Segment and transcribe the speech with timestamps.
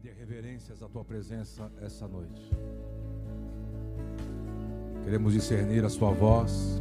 [0.00, 2.50] render reverências à tua presença essa noite.
[5.04, 6.80] Queremos discernir a sua voz,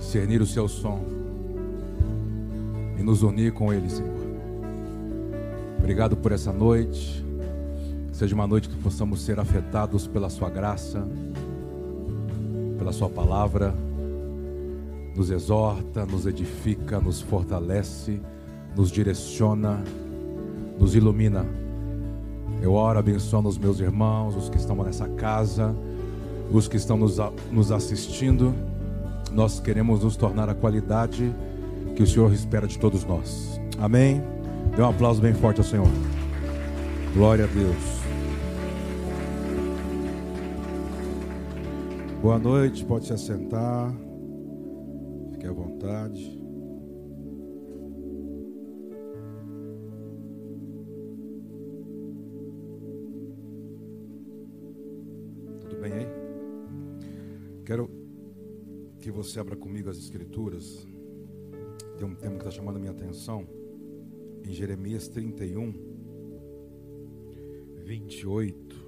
[0.00, 1.04] discernir o seu som
[2.98, 4.12] e nos unir com ele, Senhor.
[5.78, 7.24] Obrigado por essa noite.
[8.12, 11.06] Seja uma noite que possamos ser afetados pela sua graça,
[12.76, 13.72] pela sua palavra.
[15.14, 18.20] Nos exorta, nos edifica, nos fortalece,
[18.74, 19.84] nos direciona,
[20.78, 21.63] nos ilumina.
[22.64, 25.76] Eu oro abençoando os meus irmãos, os que estão nessa casa,
[26.50, 27.18] os que estão nos,
[27.52, 28.54] nos assistindo.
[29.30, 31.30] Nós queremos nos tornar a qualidade
[31.94, 33.60] que o Senhor espera de todos nós.
[33.78, 34.22] Amém?
[34.74, 35.86] Dê um aplauso bem forte ao Senhor.
[37.12, 38.00] Glória a Deus.
[42.22, 43.92] Boa noite, pode se assentar.
[45.32, 46.43] Fique à vontade.
[57.64, 57.88] Quero
[59.00, 60.86] que você abra comigo as Escrituras.
[61.96, 63.48] Tem um tema que está chamando a minha atenção.
[64.44, 65.72] Em Jeremias 31,
[67.82, 68.84] 28.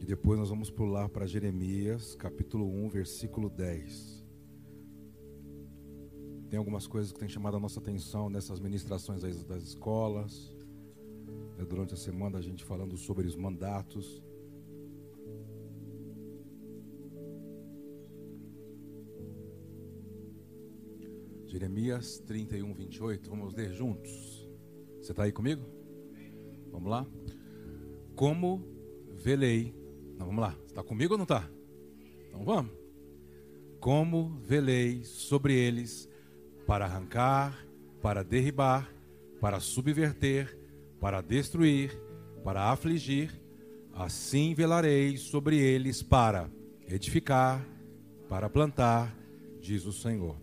[0.00, 4.24] E depois nós vamos pular para Jeremias, capítulo 1, versículo 10.
[6.50, 10.52] Tem algumas coisas que têm chamado a nossa atenção nessas ministrações das, escolas.
[11.58, 14.20] É, durante a semana a gente falando sobre os mandatos.
[21.56, 23.30] Jeremias 31, 28.
[23.30, 24.46] Vamos ler juntos.
[25.00, 25.64] Você está aí comigo?
[26.70, 27.06] Vamos lá?
[28.14, 28.62] Como
[29.14, 29.74] velei.
[30.18, 30.54] Não, vamos lá.
[30.66, 31.48] Está comigo ou não está?
[32.28, 32.72] Então vamos.
[33.80, 36.06] Como velei sobre eles
[36.66, 37.66] para arrancar,
[38.02, 38.92] para derribar,
[39.40, 40.58] para subverter,
[41.00, 41.98] para destruir,
[42.44, 43.30] para afligir,
[43.94, 46.50] assim velarei sobre eles para
[46.86, 47.66] edificar,
[48.28, 49.16] para plantar,
[49.58, 50.36] diz o Senhor.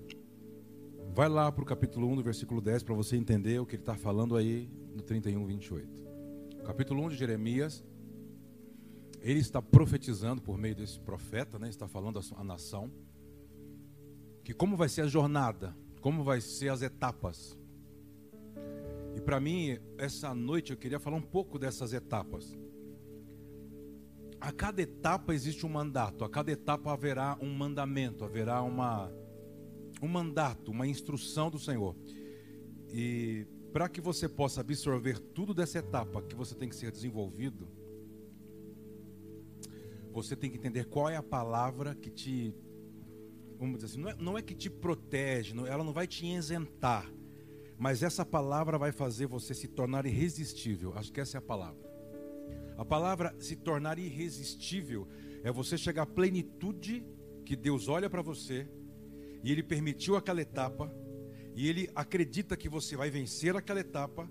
[1.16, 3.84] Vai lá para o capítulo 1, do versículo 10, para você entender o que ele
[3.84, 5.88] está falando aí no 31, 28.
[6.66, 7.84] Capítulo 1 de Jeremias,
[9.22, 12.92] ele está profetizando por meio desse profeta, né, está falando à nação,
[14.44, 17.56] que como vai ser a jornada, como vai ser as etapas.
[19.16, 22.58] E para mim, essa noite eu queria falar um pouco dessas etapas.
[24.42, 29.14] A cada etapa existe um mandato, a cada etapa haverá um mandamento, haverá uma
[30.04, 31.96] um mandato, uma instrução do Senhor.
[32.92, 37.68] E para que você possa absorver tudo dessa etapa que você tem que ser desenvolvido,
[40.12, 42.54] você tem que entender qual é a palavra que te,
[43.58, 46.26] vamos dizer assim, não é, não é que te protege, não, ela não vai te
[46.26, 47.10] isentar,
[47.80, 50.94] mas essa palavra vai fazer você se tornar irresistível.
[50.96, 51.82] Acho que essa é a palavra.
[52.78, 55.08] A palavra se tornar irresistível
[55.44, 57.06] é você chegar à plenitude
[57.46, 58.68] que Deus olha para você
[59.44, 60.92] e Ele permitiu aquela etapa,
[61.56, 64.30] e Ele acredita que você vai vencer aquela etapa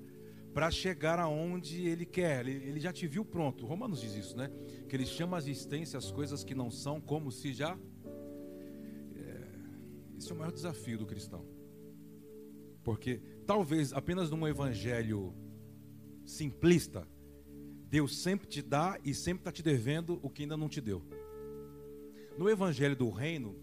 [0.53, 2.47] para chegar aonde Ele quer.
[2.47, 3.67] Ele, ele, já te viu pronto.
[3.67, 4.51] Romanos diz isso, né?
[4.89, 7.79] Que Ele chama a existência as coisas que não são como se já.
[9.17, 11.47] É, esse é o maior desafio do cristão.
[12.83, 15.35] Porque talvez apenas num evangelho
[16.25, 17.07] simplista,
[17.89, 21.03] Deus sempre te dá e sempre está te devendo o que ainda não te deu.
[22.37, 23.55] No evangelho do reino,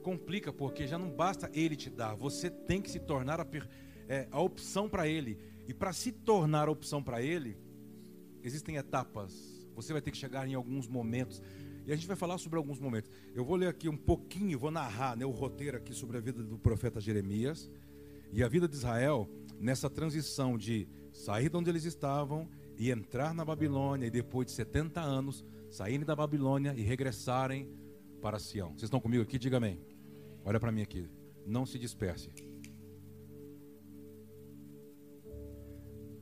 [0.00, 3.46] complica porque já não basta ele te dar, você tem que se tornar a,
[4.08, 5.38] é, a opção para ele.
[5.68, 7.56] E para se tornar a opção para ele,
[8.42, 9.68] existem etapas.
[9.74, 11.40] Você vai ter que chegar em alguns momentos.
[11.86, 13.10] E a gente vai falar sobre alguns momentos.
[13.34, 16.42] Eu vou ler aqui um pouquinho, vou narrar né, o roteiro aqui sobre a vida
[16.42, 17.70] do profeta Jeremias
[18.32, 19.28] e a vida de Israel
[19.58, 24.52] nessa transição de sair de onde eles estavam e entrar na Babilônia e depois de
[24.52, 27.68] 70 anos saírem da Babilônia e regressarem
[28.20, 28.70] para Sião.
[28.70, 29.38] Vocês estão comigo aqui?
[29.38, 29.89] Diga amém.
[30.44, 31.08] Olha para mim aqui.
[31.46, 32.30] Não se disperse.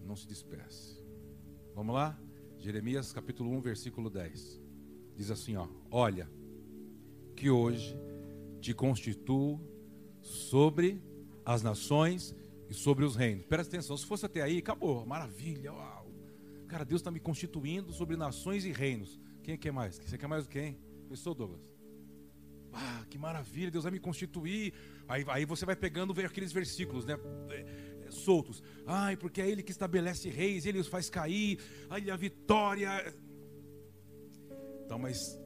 [0.05, 1.03] Não se disperse.
[1.75, 2.19] Vamos lá?
[2.59, 4.61] Jeremias capítulo 1, versículo 10.
[5.15, 6.29] Diz assim, ó: Olha,
[7.37, 7.97] que hoje
[8.61, 9.61] te constituo
[10.21, 11.03] sobre
[11.45, 12.35] as nações
[12.69, 13.47] e sobre os reinos.
[13.47, 16.11] Presta atenção, se fosse até aí, acabou, maravilha, uau.
[16.67, 19.19] Cara, Deus está me constituindo sobre nações e reinos.
[19.43, 19.97] Quem quer mais?
[19.97, 20.79] Você quer mais do que quem?
[21.09, 21.68] Eu sou Douglas.
[22.73, 24.73] Ah, que maravilha, Deus vai me constituir.
[25.09, 27.19] Aí, aí você vai pegando aqueles versículos, né?
[27.51, 28.63] É, soltos.
[28.87, 31.59] Ai, porque é Ele que estabelece reis, Ele os faz cair.
[31.89, 33.15] Ai, a vitória.
[34.85, 35.39] Então, mas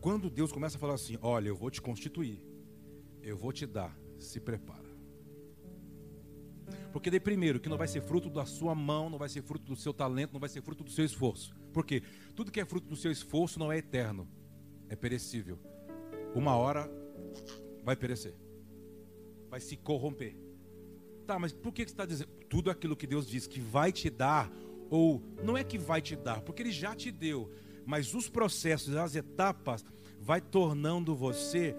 [0.00, 2.44] quando Deus começa a falar assim: Olha, eu vou te constituir,
[3.22, 4.88] eu vou te dar, se prepara.
[6.92, 9.64] Porque daí primeiro, que não vai ser fruto da sua mão, não vai ser fruto
[9.64, 11.54] do seu talento, não vai ser fruto do seu esforço.
[11.72, 12.02] Por quê?
[12.34, 14.28] Tudo que é fruto do seu esforço não é eterno,
[14.88, 15.58] é perecível.
[16.34, 16.90] Uma hora
[17.84, 18.34] vai perecer.
[19.48, 20.36] Vai se corromper.
[21.26, 22.30] Tá, mas por que você está dizendo?
[22.48, 24.50] Tudo aquilo que Deus diz que vai te dar,
[24.90, 27.50] ou não é que vai te dar, porque Ele já te deu,
[27.84, 29.84] mas os processos, as etapas,
[30.20, 31.74] vai tornando você,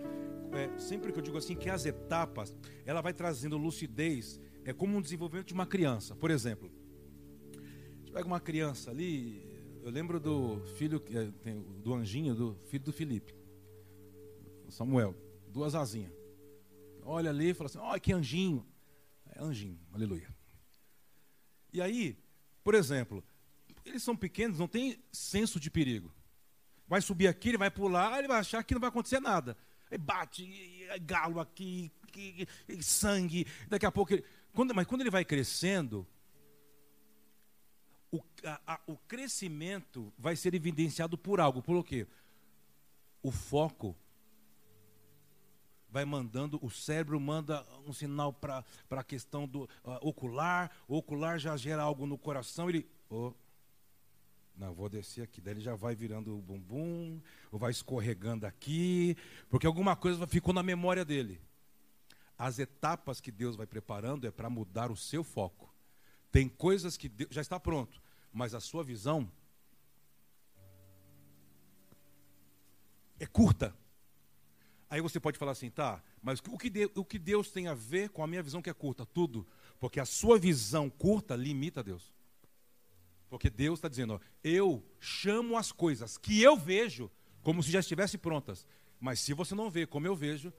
[0.51, 2.55] é, sempre que eu digo assim, que as etapas,
[2.85, 6.15] ela vai trazendo lucidez, é como um desenvolvimento de uma criança.
[6.15, 6.71] Por exemplo,
[8.09, 9.39] gente pega uma criança ali,
[9.83, 11.53] eu lembro do filho, é,
[11.83, 13.35] do anjinho, do filho do Felipe,
[14.69, 15.15] Samuel,
[15.47, 16.11] duas asinhas.
[17.03, 18.65] Olha ali e fala assim: olha que anjinho.
[19.35, 20.33] É anjinho, aleluia.
[21.71, 22.17] E aí,
[22.63, 23.23] por exemplo,
[23.85, 26.13] eles são pequenos, não tem senso de perigo.
[26.87, 29.55] Vai subir aqui, ele vai pular, ele vai achar que não vai acontecer nada.
[29.91, 30.47] Aí bate,
[31.01, 31.91] galo aqui,
[32.81, 33.45] sangue.
[33.67, 34.23] Daqui a pouco ele.
[34.53, 36.07] Quando, mas quando ele vai crescendo,
[38.11, 41.61] o, a, a, o crescimento vai ser evidenciado por algo.
[41.61, 42.07] Por o quê?
[43.21, 43.95] O foco
[45.91, 51.39] vai mandando, o cérebro manda um sinal para a questão do uh, ocular, o ocular
[51.39, 52.87] já gera algo no coração, ele.
[53.09, 53.33] Oh,
[54.55, 55.39] não, vou descer aqui.
[55.39, 57.21] Daí ele já vai virando o bumbum,
[57.51, 59.15] ou vai escorregando aqui,
[59.49, 61.41] porque alguma coisa ficou na memória dele.
[62.37, 65.73] As etapas que Deus vai preparando é para mudar o seu foco.
[66.31, 68.01] Tem coisas que Deus, já está pronto,
[68.31, 69.31] mas a sua visão
[73.19, 73.73] é curta.
[74.89, 77.75] Aí você pode falar assim, tá, mas o que, Deus, o que Deus tem a
[77.75, 79.05] ver com a minha visão que é curta?
[79.05, 79.45] Tudo.
[79.79, 82.11] Porque a sua visão curta limita Deus.
[83.29, 87.11] Porque Deus está dizendo, ó, eu chamo as coisas que eu vejo
[87.43, 88.65] como se já estivessem prontas.
[88.99, 90.51] Mas se você não vê como eu vejo,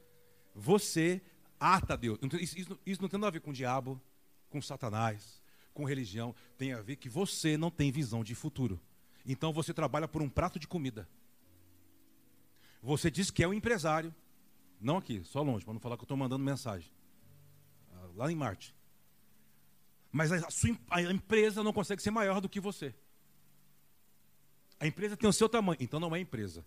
[0.54, 1.20] você
[1.58, 2.18] ata Deus.
[2.40, 4.00] Isso, isso, isso não tem nada a ver com o diabo,
[4.48, 5.42] com Satanás,
[5.74, 6.34] com religião.
[6.56, 8.80] Tem a ver que você não tem visão de futuro.
[9.26, 11.08] Então você trabalha por um prato de comida.
[12.82, 14.14] Você diz que é um empresário.
[14.80, 16.90] Não aqui, só longe, para não falar que eu estou mandando mensagem.
[17.92, 18.74] Ah, lá em Marte.
[20.10, 22.94] Mas a, sua, a empresa não consegue ser maior do que você.
[24.78, 26.64] A empresa tem o seu tamanho, então não é empresa.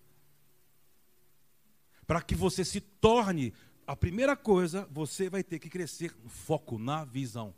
[2.06, 3.54] Para que você se torne,
[3.88, 7.56] a primeira coisa, você vai ter que crescer no foco, na visão.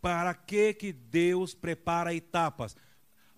[0.00, 2.74] Para que, que Deus prepara etapas?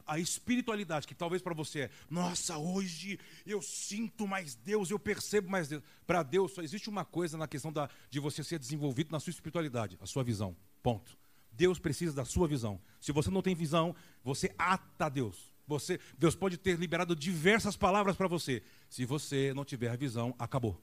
[0.09, 5.51] A espiritualidade, que talvez para você é, nossa, hoje eu sinto mais Deus, eu percebo
[5.51, 5.83] mais Deus.
[6.07, 9.31] Para Deus só existe uma coisa na questão da, de você ser desenvolvido na sua
[9.31, 10.57] espiritualidade, a sua visão.
[10.83, 11.17] Ponto.
[11.53, 12.81] Deus precisa da sua visão.
[13.01, 13.95] Se você não tem visão,
[14.25, 15.53] você ata Deus.
[15.67, 18.63] Você, Deus pode ter liberado diversas palavras para você.
[18.89, 20.81] Se você não tiver visão, acabou.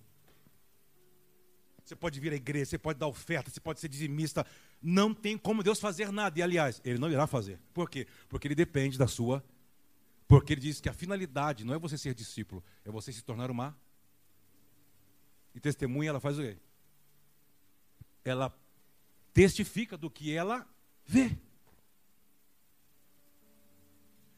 [1.86, 4.44] Você pode vir à igreja, você pode dar oferta, você pode ser dizimista.
[4.82, 6.40] Não tem como Deus fazer nada.
[6.40, 7.60] E aliás, Ele não irá fazer.
[7.76, 8.08] Por quê?
[8.28, 9.46] Porque Ele depende da sua.
[10.28, 13.52] Porque Ele diz que a finalidade não é você ser discípulo, é você se tornar
[13.52, 13.78] uma.
[15.54, 16.58] E testemunha, ela faz o quê?
[18.24, 18.52] Ela
[19.32, 20.68] testifica do que ela
[21.06, 21.38] vê.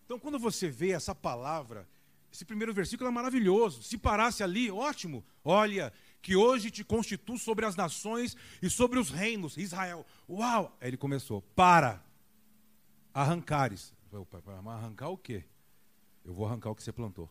[0.04, 1.88] Então, quando você vê essa palavra,
[2.32, 3.82] esse primeiro versículo é maravilhoso.
[3.82, 5.26] Se parasse ali, ótimo.
[5.44, 9.58] Olha, que hoje te constituo sobre as nações e sobre os reinos.
[9.58, 10.06] Israel.
[10.30, 10.76] Uau!
[10.82, 11.42] Aí ele começou.
[11.42, 12.04] Para
[13.14, 13.94] arrancares.
[14.44, 15.44] Para arrancar o quê?
[16.24, 17.30] Eu vou arrancar o que você plantou.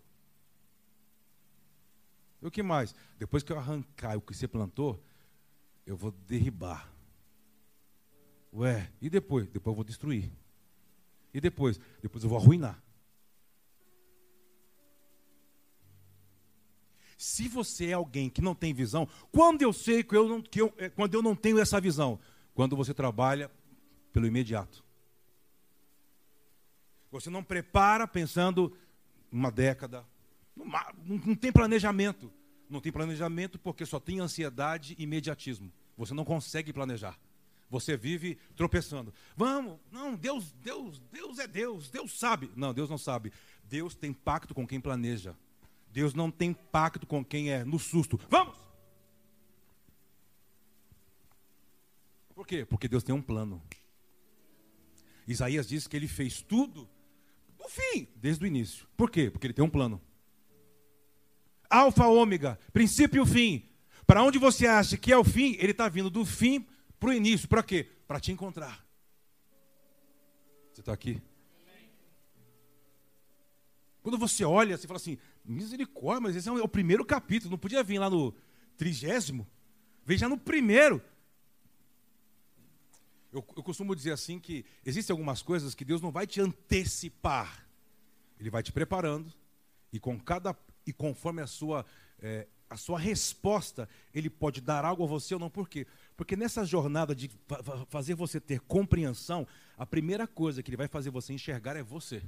[2.40, 2.94] E o que mais?
[3.18, 5.02] Depois que eu arrancar o que você plantou,
[5.86, 6.90] eu vou derribar.
[8.52, 9.46] Ué, e depois?
[9.48, 10.32] Depois eu vou destruir.
[11.32, 11.78] E depois?
[12.00, 12.82] Depois eu vou arruinar.
[17.16, 20.60] Se você é alguém que não tem visão, quando eu sei que eu não, que
[20.60, 22.18] eu, é, quando eu não tenho essa visão?
[22.54, 23.50] Quando você trabalha
[24.12, 24.84] pelo imediato.
[27.10, 28.76] Você não prepara pensando
[29.30, 30.04] uma década.
[30.54, 32.32] Não tem planejamento.
[32.68, 35.72] Não tem planejamento porque só tem ansiedade e imediatismo.
[35.96, 37.18] Você não consegue planejar.
[37.68, 39.12] Você vive tropeçando.
[39.36, 42.50] Vamos, não, Deus, Deus, Deus é Deus, Deus sabe.
[42.54, 43.32] Não, Deus não sabe.
[43.64, 45.36] Deus tem pacto com quem planeja.
[45.96, 48.20] Deus não tem pacto com quem é no susto.
[48.28, 48.54] Vamos!
[52.34, 52.66] Por quê?
[52.66, 53.62] Porque Deus tem um plano.
[55.26, 56.86] Isaías diz que ele fez tudo
[57.58, 58.86] no fim, desde o início.
[58.94, 59.30] Por quê?
[59.30, 59.98] Porque ele tem um plano.
[61.70, 63.68] Alfa, ômega, princípio e fim.
[64.06, 66.66] Para onde você acha que é o fim, ele está vindo do fim
[67.00, 67.48] para o início.
[67.48, 67.88] Para quê?
[68.06, 68.86] Para te encontrar.
[70.74, 71.22] Você está aqui?
[74.06, 77.82] Quando você olha, você fala assim: misericórdia, mas esse é o primeiro capítulo, não podia
[77.82, 78.34] vir lá no
[78.76, 79.46] trigésimo?
[80.04, 81.02] Veja no primeiro.
[83.32, 87.66] Eu, eu costumo dizer assim que existem algumas coisas que Deus não vai te antecipar.
[88.38, 89.32] Ele vai te preparando
[89.92, 91.84] e com cada e conforme a sua
[92.18, 95.48] é, a sua resposta, ele pode dar algo a você ou não.
[95.48, 95.86] Por quê?
[96.16, 97.30] Porque nessa jornada de
[97.88, 102.22] fazer você ter compreensão, a primeira coisa que ele vai fazer você enxergar é você.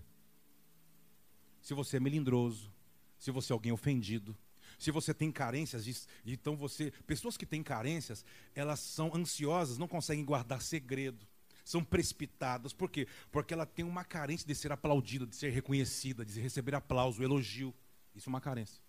[1.61, 2.73] Se você é melindroso,
[3.19, 4.37] se você é alguém ofendido,
[4.79, 6.93] se você tem carências, então você.
[7.07, 11.27] Pessoas que têm carências, elas são ansiosas, não conseguem guardar segredo,
[11.65, 12.73] são precipitadas.
[12.73, 13.09] Por quê?
[13.33, 17.75] Porque ela tem uma carência de ser aplaudida, de ser reconhecida, de receber aplauso, elogio.
[18.15, 18.81] Isso é uma carência.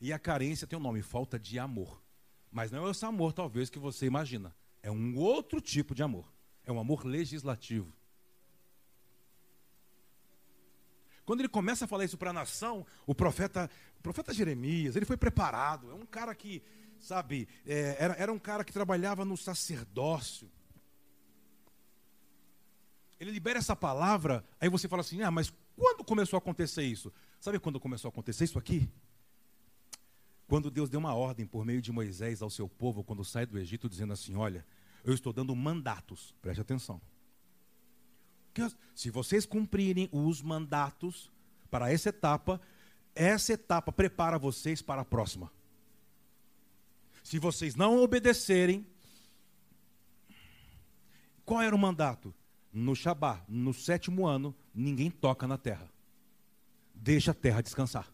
[0.00, 2.00] E a carência tem um nome, falta de amor.
[2.50, 4.54] Mas não é esse amor, talvez, que você imagina.
[4.82, 6.32] É um outro tipo de amor.
[6.64, 7.92] É um amor legislativo.
[11.30, 13.70] Quando ele começa a falar isso para a nação, o profeta,
[14.00, 15.88] o profeta Jeremias, ele foi preparado.
[15.88, 16.60] É um cara que,
[16.98, 20.50] sabe, é, era, era um cara que trabalhava no sacerdócio.
[23.20, 27.12] Ele libera essa palavra, aí você fala assim: ah, mas quando começou a acontecer isso?
[27.38, 28.90] Sabe quando começou a acontecer isso aqui?
[30.48, 33.56] Quando Deus deu uma ordem por meio de Moisés ao seu povo, quando sai do
[33.56, 34.66] Egito, dizendo assim: Olha,
[35.04, 37.00] eu estou dando mandatos, preste atenção.
[38.94, 41.30] Se vocês cumprirem os mandatos
[41.70, 42.60] para essa etapa,
[43.14, 45.50] essa etapa prepara vocês para a próxima.
[47.22, 48.86] Se vocês não obedecerem,
[51.44, 52.34] qual era o mandato?
[52.72, 55.88] No Shabá, no sétimo ano, ninguém toca na terra.
[56.94, 58.10] Deixa a terra descansar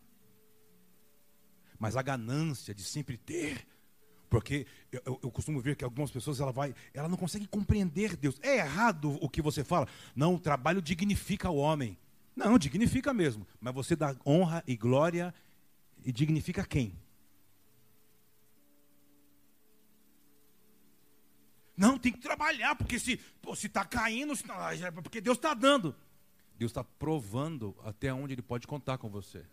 [1.79, 3.67] mas a ganância de sempre ter.
[4.29, 8.17] Porque eu, eu, eu, costumo ver que algumas pessoas ela vai, ela não consegue compreender
[8.17, 8.39] Deus.
[8.43, 9.87] É errado o que você fala.
[10.15, 11.97] Não, o trabalho dignifica o homem.
[12.35, 13.47] Não, dignifica mesmo.
[13.61, 15.35] Mas você dá honra e glória
[16.05, 16.93] e dignifica quem?
[21.77, 25.95] Não, tem que trabalhar, porque se está caindo, se tá, é porque Deus está dando.
[26.59, 29.45] Deus está provando até onde Ele pode contar com você.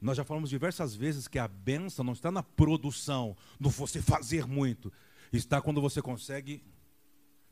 [0.00, 4.46] Nós já falamos diversas vezes que a benção não está na produção, no você fazer
[4.46, 4.92] muito.
[5.32, 6.62] Está quando você consegue.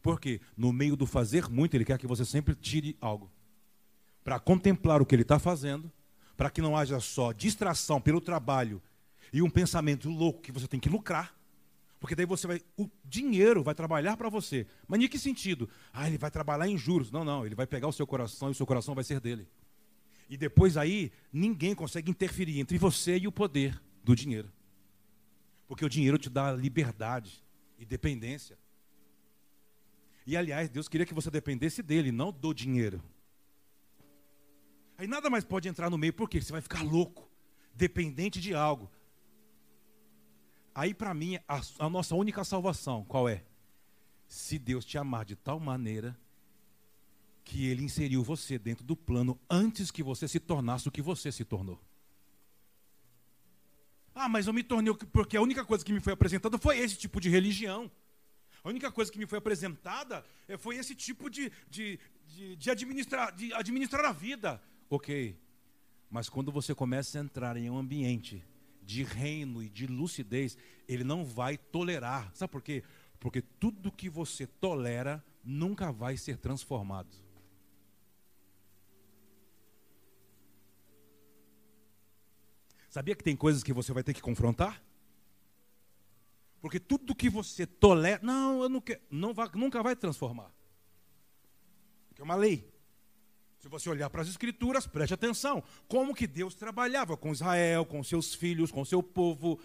[0.01, 0.41] Por quê?
[0.57, 3.31] No meio do fazer muito, ele quer que você sempre tire algo.
[4.23, 5.91] Para contemplar o que ele está fazendo,
[6.37, 8.81] para que não haja só distração pelo trabalho
[9.33, 11.35] e um pensamento louco que você tem que lucrar.
[11.99, 12.61] Porque daí você vai.
[12.77, 14.67] O dinheiro vai trabalhar para você.
[14.87, 15.69] Mas em que sentido?
[15.93, 17.11] Ah, ele vai trabalhar em juros.
[17.11, 17.45] Não, não.
[17.45, 19.49] Ele vai pegar o seu coração e o seu coração vai ser dele.
[20.29, 24.51] E depois aí, ninguém consegue interferir entre você e o poder do dinheiro.
[25.69, 27.45] Porque o dinheiro te dá liberdade
[27.79, 28.59] e dependência.
[30.27, 33.03] E aliás, Deus queria que você dependesse dele, não do dinheiro.
[34.99, 37.31] Aí nada mais pode entrar no meio, porque você vai ficar louco,
[37.75, 38.91] dependente de algo.
[40.75, 43.45] Aí para mim, a, a nossa única salvação, qual é?
[44.27, 46.19] Se Deus te amar de tal maneira
[47.47, 51.31] que ele inseriu você dentro do plano antes que você se tornasse o que você
[51.31, 51.81] se tornou.
[54.13, 56.99] Ah, mas eu me tornei porque a única coisa que me foi apresentada foi esse
[56.99, 57.89] tipo de religião.
[58.65, 62.69] A única coisa que me foi apresentada eh, foi esse tipo de, de, de, de,
[62.69, 64.61] administrar, de administrar a vida.
[64.91, 65.39] Ok,
[66.11, 68.43] mas quando você começa a entrar em um ambiente
[68.83, 72.29] de reino e de lucidez, ele não vai tolerar.
[72.35, 72.83] Sabe por quê?
[73.21, 77.26] Porque tudo que você tolera nunca vai ser transformado.
[82.97, 84.83] Sabia que tem coisas que você vai ter que confrontar?
[86.63, 90.51] Porque tudo que você tolera, não, eu não quero, não vai, nunca vai transformar.
[92.09, 92.73] Porque é uma lei.
[93.59, 95.63] Se você olhar para as escrituras, preste atenção.
[95.87, 99.61] Como que Deus trabalhava com Israel, com seus filhos, com seu povo.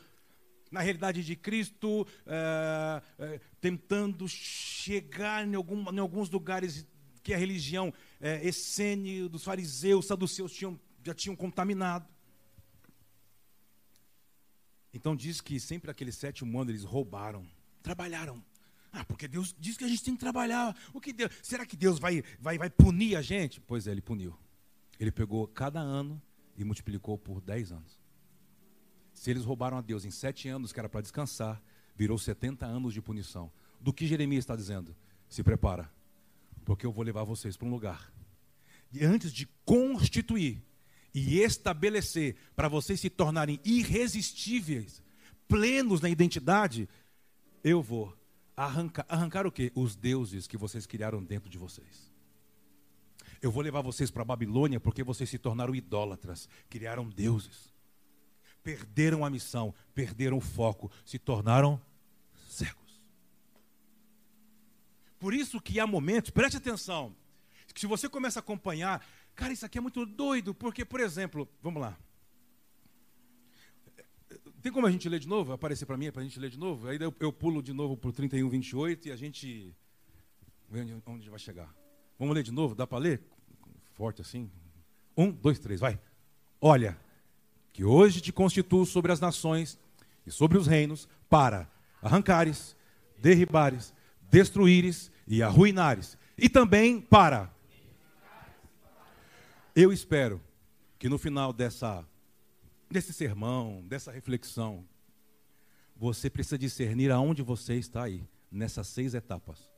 [0.70, 6.86] Na realidade de Cristo, é, é, tentando chegar em, algum, em, alguns lugares
[7.24, 12.06] que a religião é, essênio dos fariseus, saduceus tinham, já tinham contaminado.
[14.94, 17.48] Então diz que sempre aquele sétimo ano eles roubaram,
[17.82, 18.44] trabalharam.
[18.92, 20.76] Ah, porque Deus diz que a gente tem que trabalhar.
[20.94, 23.62] O que Deus, será que Deus vai, vai, vai punir a gente?
[23.62, 24.38] Pois é, ele puniu.
[25.00, 26.22] Ele pegou cada ano
[26.58, 28.00] e multiplicou por dez anos.
[29.14, 31.62] Se eles roubaram a Deus em sete anos, que era para descansar,
[31.96, 33.52] virou 70 anos de punição.
[33.80, 34.96] Do que Jeremias está dizendo?
[35.30, 35.92] Se prepara,
[36.66, 38.12] porque eu vou levar vocês para um lugar.
[38.92, 40.62] E antes de constituir
[41.14, 45.02] e estabelecer para vocês se tornarem irresistíveis,
[45.48, 46.88] plenos na identidade,
[47.64, 48.16] eu vou
[48.56, 49.72] arrancar, arrancar o quê?
[49.76, 52.12] Os deuses que vocês criaram dentro de vocês.
[53.42, 57.72] Eu vou levar vocês para a Babilônia porque vocês se tornaram idólatras, criaram deuses.
[58.64, 61.82] Perderam a missão, perderam o foco, se tornaram
[62.48, 63.02] cegos.
[65.20, 67.16] Por isso que há momentos, preste atenção,
[67.74, 69.04] que se você começa a acompanhar,
[69.42, 71.98] cara, isso aqui é muito doido, porque, por exemplo, vamos lá.
[74.62, 75.52] Tem como a gente ler de novo?
[75.52, 76.88] Aparecer para mim, para a gente ler de novo?
[76.88, 79.76] Aí eu, eu pulo de novo para o 31, 28 e a gente
[80.70, 81.74] vê onde, onde vai chegar.
[82.20, 82.76] Vamos ler de novo?
[82.76, 83.24] Dá para ler?
[83.94, 84.52] Forte assim?
[85.18, 86.00] Um, dois, três, vai.
[86.62, 86.96] Olha,
[87.74, 89.80] que hoje te constituo sobre as nações
[90.24, 91.68] e sobre os reinos para
[92.00, 92.76] arrancares,
[93.18, 93.92] derribares,
[94.30, 96.16] destruíres e arruinares.
[96.38, 97.52] E também para.
[99.76, 100.42] Eu espero
[101.00, 102.06] que no final dessa
[102.90, 104.86] desse sermão, dessa reflexão,
[105.96, 109.72] você precisa discernir aonde você está aí, nessas seis etapas.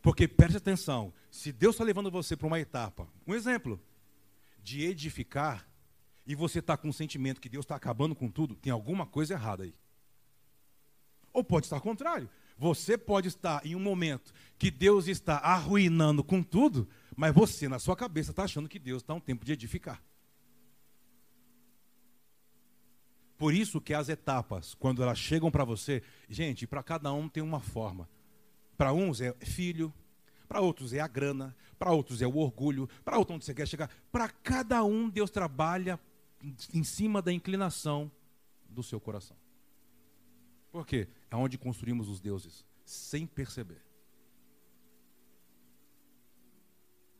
[0.00, 3.80] Porque preste atenção, se Deus está levando você para uma etapa, um exemplo,
[4.62, 5.68] de edificar,
[6.24, 9.34] e você está com o sentimento que Deus está acabando com tudo, tem alguma coisa
[9.34, 9.74] errada aí.
[11.32, 12.30] Ou pode estar contrário.
[12.60, 16.86] Você pode estar em um momento que Deus está arruinando com tudo,
[17.16, 20.02] mas você, na sua cabeça, está achando que Deus está um tempo de edificar.
[23.38, 27.42] Por isso que as etapas, quando elas chegam para você, gente, para cada um tem
[27.42, 28.06] uma forma.
[28.76, 29.90] Para uns é filho,
[30.46, 33.66] para outros é a grana, para outros é o orgulho, para outros onde você quer
[33.66, 33.88] chegar.
[34.12, 35.98] Para cada um, Deus trabalha
[36.74, 38.12] em cima da inclinação
[38.68, 39.34] do seu coração.
[40.70, 41.08] Por quê?
[41.30, 43.82] É onde construímos os deuses, sem perceber.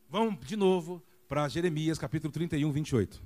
[0.09, 3.23] Vamos de novo para Jeremias capítulo 31, 28.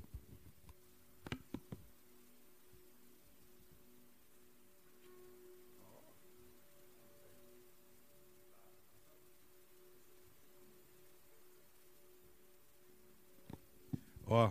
[14.26, 14.50] Ó,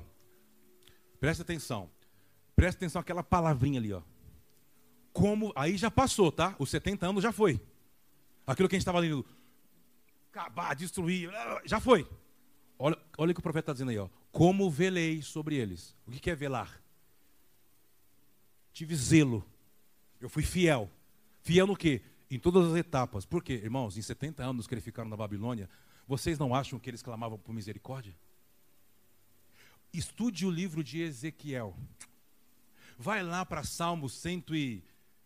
[1.20, 1.90] presta atenção.
[2.56, 4.02] Presta atenção àquela palavrinha ali, ó.
[5.14, 6.56] Como, aí já passou, tá?
[6.60, 7.62] Os 70 anos já foi.
[8.46, 9.26] Aquilo que a gente estava lendo,
[10.32, 11.30] acabar, destruir,
[11.64, 12.10] já foi.
[12.78, 14.10] Olha, olha o que o profeta está dizendo aí, ó.
[14.32, 15.96] Como velei sobre eles.
[16.08, 16.82] O que é velar?
[18.74, 19.46] Tive zelo.
[20.20, 20.90] Eu fui fiel.
[21.44, 22.02] Fiel no quê?
[22.30, 23.26] Em todas as etapas.
[23.26, 23.54] Por quê?
[23.54, 25.70] Irmãos, em 70 anos que eles ficaram na Babilônia,
[26.08, 28.16] vocês não acham que eles clamavam por misericórdia?
[29.94, 31.78] Estude o livro de Ezequiel.
[32.98, 34.84] Vai lá para Salmo 100 e,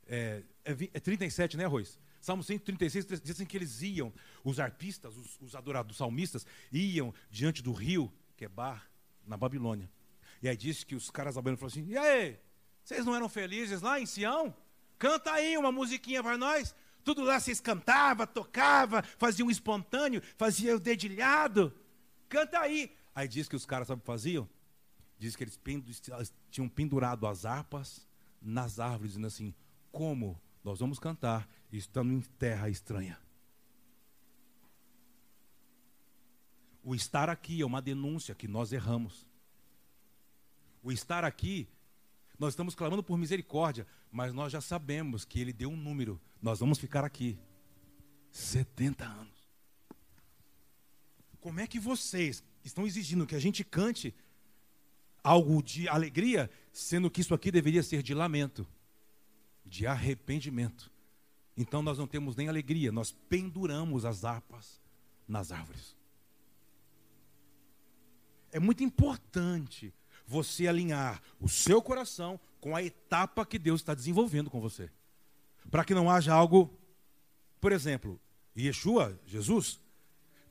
[0.08, 2.00] é, é 37, né, Arroz?
[2.20, 4.12] Salmo 136 dizem que eles iam,
[4.44, 8.90] os arpistas, os, os adorados, os salmistas, iam diante do rio Quebar,
[9.26, 9.90] na Babilônia.
[10.42, 12.40] E aí disse que os caras babilônios falaram assim: e aí,
[12.84, 14.54] vocês não eram felizes lá em Sião?
[14.98, 16.76] Canta aí uma musiquinha para nós.
[17.04, 21.74] Tudo lá vocês cantavam, tocavam, faziam espontâneo, faziam dedilhado.
[22.28, 22.92] Canta aí.
[23.16, 24.48] Aí diz que os caras, sabe o que faziam?
[25.18, 25.60] Diz que eles
[26.52, 28.08] tinham pendurado as harpas
[28.42, 29.54] nas árvores, dizendo assim:
[29.92, 33.20] como nós vamos cantar estando em terra estranha.
[36.84, 39.26] O estar aqui é uma denúncia que nós erramos.
[40.82, 41.68] O estar aqui,
[42.40, 46.20] nós estamos clamando por misericórdia, mas nós já sabemos que Ele deu um número.
[46.42, 47.38] Nós vamos ficar aqui
[48.32, 49.48] 70 anos.
[51.42, 54.14] Como é que vocês estão exigindo que a gente cante
[55.24, 58.68] algo de alegria, sendo que isso aqui deveria ser de lamento?
[59.68, 60.92] De arrependimento.
[61.56, 64.80] Então nós não temos nem alegria, nós penduramos as harpas
[65.28, 65.96] nas árvores.
[68.52, 69.94] É muito importante
[70.26, 74.90] você alinhar o seu coração com a etapa que Deus está desenvolvendo com você.
[75.70, 76.78] Para que não haja algo,
[77.60, 78.20] por exemplo,
[78.56, 79.80] Yeshua, Jesus,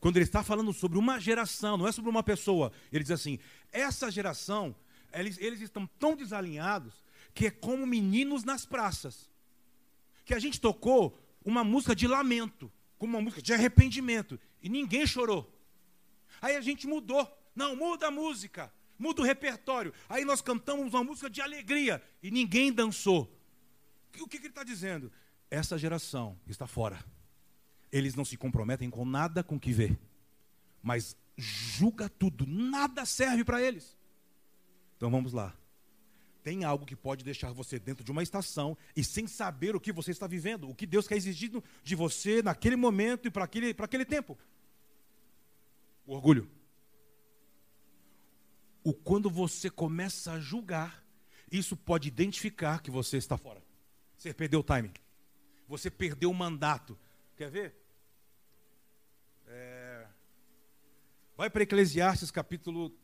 [0.00, 3.38] quando ele está falando sobre uma geração, não é sobre uma pessoa, ele diz assim:
[3.72, 4.74] essa geração,
[5.12, 7.05] eles, eles estão tão desalinhados
[7.36, 9.30] que é como meninos nas praças.
[10.24, 15.06] Que a gente tocou uma música de lamento, como uma música de arrependimento, e ninguém
[15.06, 15.54] chorou.
[16.40, 17.30] Aí a gente mudou.
[17.54, 19.92] Não, muda a música, muda o repertório.
[20.08, 23.30] Aí nós cantamos uma música de alegria e ninguém dançou.
[24.18, 25.12] O que, que ele está dizendo?
[25.50, 27.04] Essa geração está fora.
[27.92, 29.96] Eles não se comprometem com nada com que vê,
[30.82, 33.94] mas julga tudo, nada serve para eles.
[34.96, 35.54] Então vamos lá
[36.46, 39.90] tem algo que pode deixar você dentro de uma estação e sem saber o que
[39.90, 41.50] você está vivendo, o que Deus quer exigir
[41.82, 44.38] de você naquele momento e para aquele, para aquele tempo.
[46.06, 46.48] O orgulho.
[48.84, 51.04] O quando você começa a julgar,
[51.50, 53.60] isso pode identificar que você está fora.
[54.16, 54.94] Você perdeu o timing.
[55.66, 56.96] Você perdeu o mandato.
[57.36, 57.74] Quer ver?
[59.48, 60.06] É...
[61.36, 62.96] Vai para Eclesiastes capítulo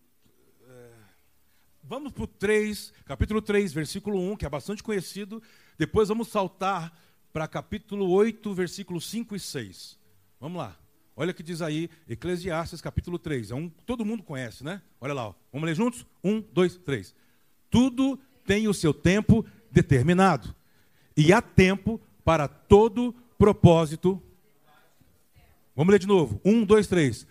[1.84, 5.42] Vamos para o 3, capítulo 3, versículo 1, que é bastante conhecido.
[5.76, 6.96] Depois vamos saltar
[7.32, 9.98] para capítulo 8, versículos 5 e 6.
[10.40, 10.78] Vamos lá.
[11.16, 13.50] Olha o que diz aí, Eclesiastes capítulo 3.
[13.50, 14.80] É um, todo mundo conhece, né?
[15.00, 15.28] Olha lá.
[15.28, 15.34] Ó.
[15.52, 16.06] Vamos ler juntos?
[16.22, 17.14] Um, dois, três.
[17.68, 20.54] Tudo tem o seu tempo determinado.
[21.16, 24.22] E há tempo para todo propósito.
[25.74, 26.40] Vamos ler de novo.
[26.44, 27.26] Um, dois, três.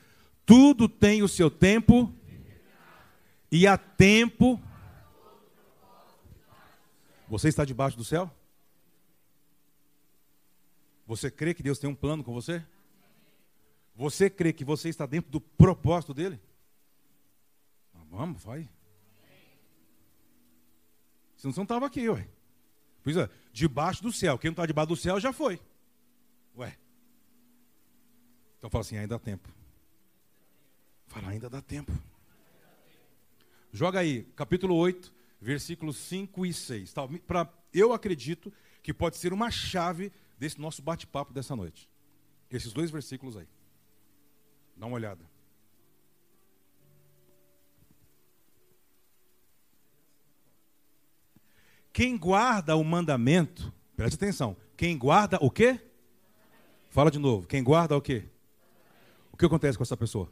[0.46, 2.14] Tudo tem o seu tempo
[3.52, 4.60] e há tempo.
[7.28, 8.32] Você está debaixo do céu?
[11.06, 12.64] Você crê que Deus tem um plano com você?
[13.96, 16.42] Você crê que você está dentro do propósito dele?
[17.94, 18.70] Ah, vamos, vai.
[21.36, 22.28] Você não estava aqui, ué.
[23.04, 24.38] Pois é, debaixo do céu.
[24.38, 25.60] Quem não está debaixo do céu já foi.
[26.56, 26.78] Ué.
[28.58, 29.50] Então fala assim, ainda dá tempo.
[31.08, 31.92] Fala, ainda dá tempo.
[33.74, 36.94] Joga aí, capítulo 8, versículos 5 e 6.
[36.94, 38.52] Tá, pra, eu acredito
[38.84, 41.90] que pode ser uma chave desse nosso bate-papo dessa noite.
[42.50, 43.48] Esses dois versículos aí.
[44.76, 45.24] Dá uma olhada.
[51.94, 54.58] Quem guarda o mandamento, preste atenção.
[54.76, 55.80] Quem guarda o quê?
[56.90, 57.48] Fala de novo.
[57.48, 58.26] Quem guarda o quê?
[59.32, 60.30] O que acontece com essa pessoa?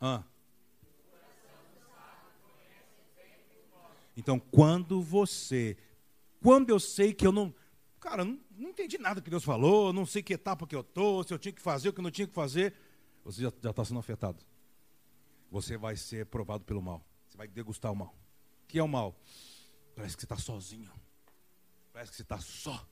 [0.00, 0.22] Ah.
[4.20, 5.78] Então, quando você,
[6.42, 7.54] quando eu sei que eu não,
[7.98, 11.24] cara, não, não entendi nada que Deus falou, não sei que etapa que eu estou,
[11.24, 12.74] se eu tinha que fazer o que eu não tinha que fazer,
[13.24, 14.44] você já está sendo afetado.
[15.50, 17.02] Você vai ser provado pelo mal.
[17.26, 18.14] Você vai degustar o mal.
[18.62, 19.18] O que é o mal?
[19.96, 20.92] Parece que você está sozinho.
[21.90, 22.86] Parece que você está só.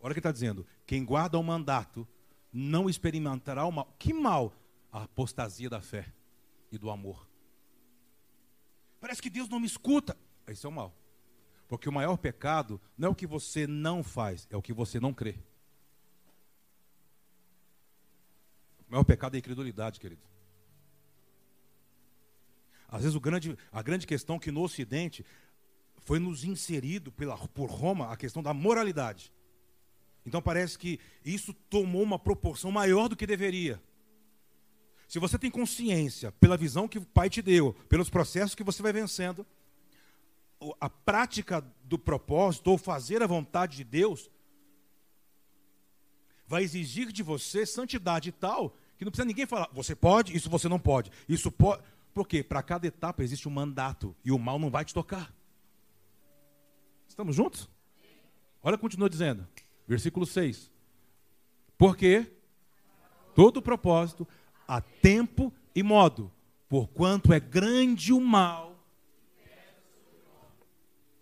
[0.00, 0.66] Olha o que está dizendo.
[0.86, 2.08] Quem guarda o mandato
[2.50, 3.94] não experimentará o mal.
[3.98, 4.54] Que mal?
[4.90, 6.10] A apostasia da fé
[6.72, 7.33] e do amor.
[9.04, 10.16] Parece que Deus não me escuta.
[10.46, 10.96] Esse é o mal.
[11.68, 14.98] Porque o maior pecado não é o que você não faz, é o que você
[14.98, 15.36] não crê.
[18.88, 20.22] O maior pecado é a incredulidade, querido.
[22.88, 25.22] Às vezes grande, a grande questão que no Ocidente
[25.98, 29.30] foi nos inserido pela, por Roma a questão da moralidade.
[30.24, 33.82] Então parece que isso tomou uma proporção maior do que deveria.
[35.08, 38.82] Se você tem consciência, pela visão que o Pai te deu, pelos processos que você
[38.82, 39.46] vai vencendo,
[40.80, 44.30] a prática do propósito, ou fazer a vontade de Deus,
[46.46, 50.68] vai exigir de você santidade tal que não precisa ninguém falar, você pode, isso você
[50.68, 51.10] não pode.
[51.28, 51.82] Isso pode.
[52.12, 52.42] Por quê?
[52.42, 55.34] Para cada etapa existe um mandato e o mal não vai te tocar.
[57.08, 57.68] Estamos juntos?
[58.62, 59.46] Olha, continua dizendo,
[59.86, 60.70] versículo 6.
[61.76, 62.32] Porque
[63.34, 64.26] todo propósito
[64.66, 66.32] há tempo e modo,
[66.68, 68.74] porquanto é grande o mal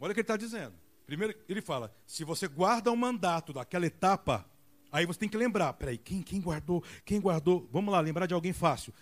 [0.02, 0.74] Olha o que ele está dizendo.
[1.06, 4.44] Primeiro, ele fala: se você guarda o mandato daquela etapa,
[4.90, 6.82] aí você tem que lembrar: peraí, quem, quem guardou?
[7.04, 7.68] Quem guardou?
[7.70, 8.92] Vamos lá, lembrar de alguém fácil.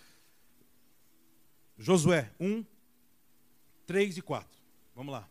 [1.75, 2.63] Josué 1,
[3.87, 4.47] 3 e 4.
[4.95, 5.27] Vamos lá.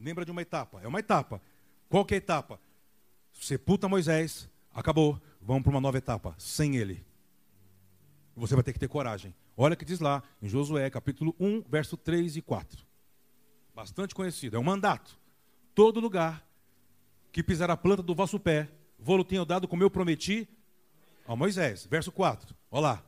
[0.00, 0.80] Lembra de uma etapa?
[0.82, 1.40] É uma etapa.
[1.88, 2.60] Qual que é a etapa?
[3.32, 5.22] Sepulta Moisés, acabou.
[5.40, 7.06] Vamos para uma nova etapa, sem ele.
[8.38, 9.34] Você vai ter que ter coragem.
[9.56, 12.88] Olha o que diz lá em Josué, capítulo 1, verso 3 e 4
[13.78, 15.16] bastante conhecido, é um mandato.
[15.72, 16.44] Todo lugar
[17.30, 20.48] que pisar a planta do vosso pé, vou-lo tenho dado como eu prometi
[21.24, 21.86] a Moisés.
[21.88, 23.04] Verso 4, olha lá.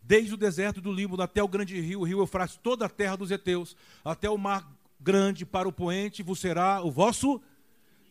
[0.00, 3.16] Desde o deserto do Líbano até o grande rio, o rio Eufrates, toda a terra
[3.16, 7.42] dos heteus, até o mar grande para o poente, vos será o vosso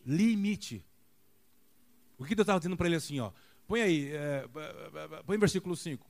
[0.04, 0.84] limite.
[2.18, 3.30] O que Deus estava dizendo para ele assim, ó?
[3.66, 4.46] Põe aí, é,
[5.24, 6.04] põe versículo 5.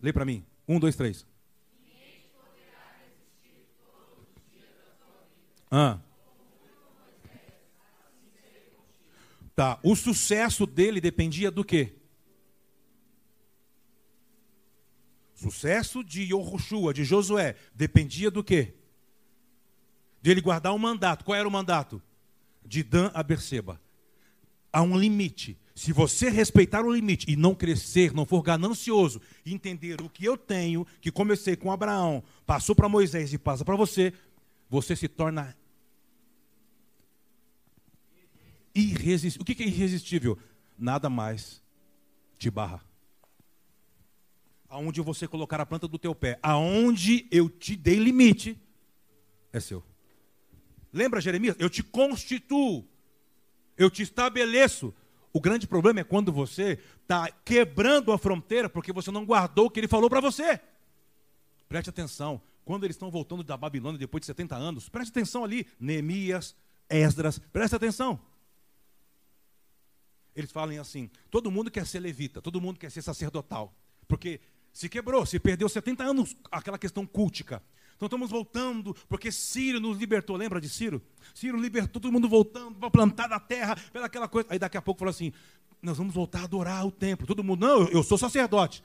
[0.00, 0.44] Lê para mim.
[0.66, 1.26] Um, dois, três.
[5.70, 5.98] Ah.
[9.54, 9.78] Tá.
[9.82, 11.94] O sucesso dele dependia do quê?
[15.34, 18.74] Sucesso de Yoshua, de Josué, dependia do quê?
[20.20, 21.24] De ele guardar um mandato.
[21.24, 22.02] Qual era o mandato?
[22.64, 23.80] De Dan a Berseba.
[24.72, 25.58] Há um limite.
[25.78, 30.36] Se você respeitar o limite e não crescer, não for ganancioso, entender o que eu
[30.36, 34.12] tenho, que comecei com Abraão, passou para Moisés e passa para você,
[34.68, 35.56] você se torna
[38.74, 39.42] irresistível.
[39.42, 40.36] O que é irresistível?
[40.76, 41.62] Nada mais
[42.36, 42.84] te barra.
[44.68, 48.60] Aonde você colocar a planta do teu pé, aonde eu te dei limite,
[49.52, 49.84] é seu.
[50.92, 51.54] Lembra, Jeremias?
[51.56, 52.84] Eu te constituo,
[53.76, 54.92] eu te estabeleço.
[55.38, 59.70] O grande problema é quando você está quebrando a fronteira porque você não guardou o
[59.70, 60.60] que ele falou para você.
[61.68, 62.42] Preste atenção.
[62.64, 66.56] quando eles estão voltando da Babilônia depois de 70 anos, preste atenção ali, Neemias,
[66.88, 68.20] Esdras, preste atenção.
[70.34, 73.72] Eles falam assim: todo mundo quer ser levita, todo mundo quer ser sacerdotal,
[74.08, 74.40] porque
[74.72, 77.62] se quebrou, se perdeu 70 anos aquela questão cultica.
[77.98, 80.36] Então estamos voltando, porque Ciro nos libertou.
[80.36, 81.02] Lembra de Ciro?
[81.34, 84.48] Ciro libertou todo mundo voltando para plantar da terra, pela aquela coisa.
[84.52, 85.32] Aí daqui a pouco falou assim:
[85.82, 87.26] nós vamos voltar a adorar o templo.
[87.26, 88.84] Todo mundo, não, eu sou sacerdote.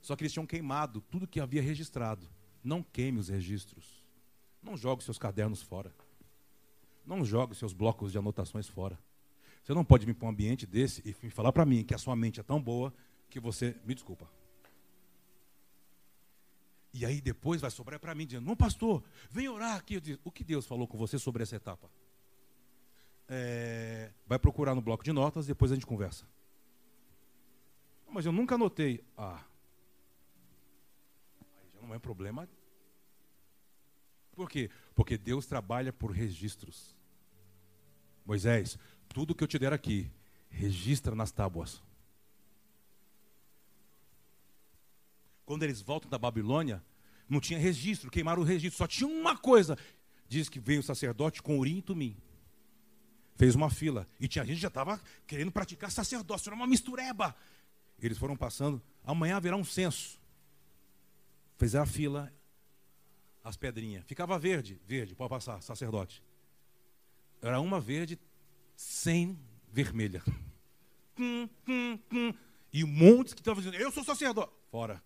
[0.00, 2.28] Só que eles tinham queimado tudo que havia registrado.
[2.62, 3.84] Não queime os registros.
[4.62, 5.92] Não jogue seus cadernos fora.
[7.04, 8.96] Não jogue seus blocos de anotações fora.
[9.64, 12.14] Você não pode vir para um ambiente desse e falar para mim que a sua
[12.14, 12.94] mente é tão boa
[13.28, 13.74] que você.
[13.84, 14.30] Me desculpa.
[17.00, 19.94] E aí depois vai sobrar para mim dizendo: Não, pastor, vem orar aqui.
[19.94, 21.90] Eu o que Deus falou com você sobre essa etapa?
[23.26, 26.28] É, vai procurar no bloco de notas, depois a gente conversa.
[28.06, 29.02] Mas eu nunca anotei.
[29.16, 29.42] Ah,
[31.40, 32.46] aí já não é problema.
[34.32, 34.70] Por quê?
[34.94, 36.94] Porque Deus trabalha por registros.
[38.26, 40.12] Moisés, tudo que eu te der aqui,
[40.50, 41.82] registra nas tábuas.
[45.46, 46.84] Quando eles voltam da Babilônia,
[47.30, 49.78] não tinha registro, queimaram o registro, só tinha uma coisa.
[50.28, 52.16] Diz que veio o sacerdote com urim e tumim.
[53.36, 54.06] Fez uma fila.
[54.18, 57.34] E tinha gente que já estava querendo praticar sacerdócio, era uma mistureba.
[57.98, 60.20] Eles foram passando, amanhã haverá um censo.
[61.56, 62.32] Fez a fila,
[63.42, 64.04] as pedrinhas.
[64.06, 66.22] Ficava verde, verde, pode passar, sacerdote.
[67.40, 68.18] Era uma verde,
[68.76, 69.38] sem
[69.72, 70.22] vermelha.
[71.22, 72.34] Hum, hum, hum.
[72.72, 74.50] E um monte que estavam dizendo, eu sou sacerdote.
[74.70, 75.02] Fora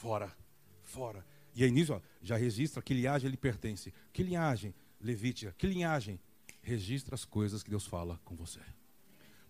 [0.00, 0.34] fora,
[0.82, 1.24] fora.
[1.60, 3.92] E aí nisso, ó, já registra que linhagem ele pertence.
[4.14, 4.74] Que linhagem?
[4.98, 5.54] Levítica.
[5.58, 6.18] Que linhagem?
[6.62, 8.60] Registra as coisas que Deus fala com você.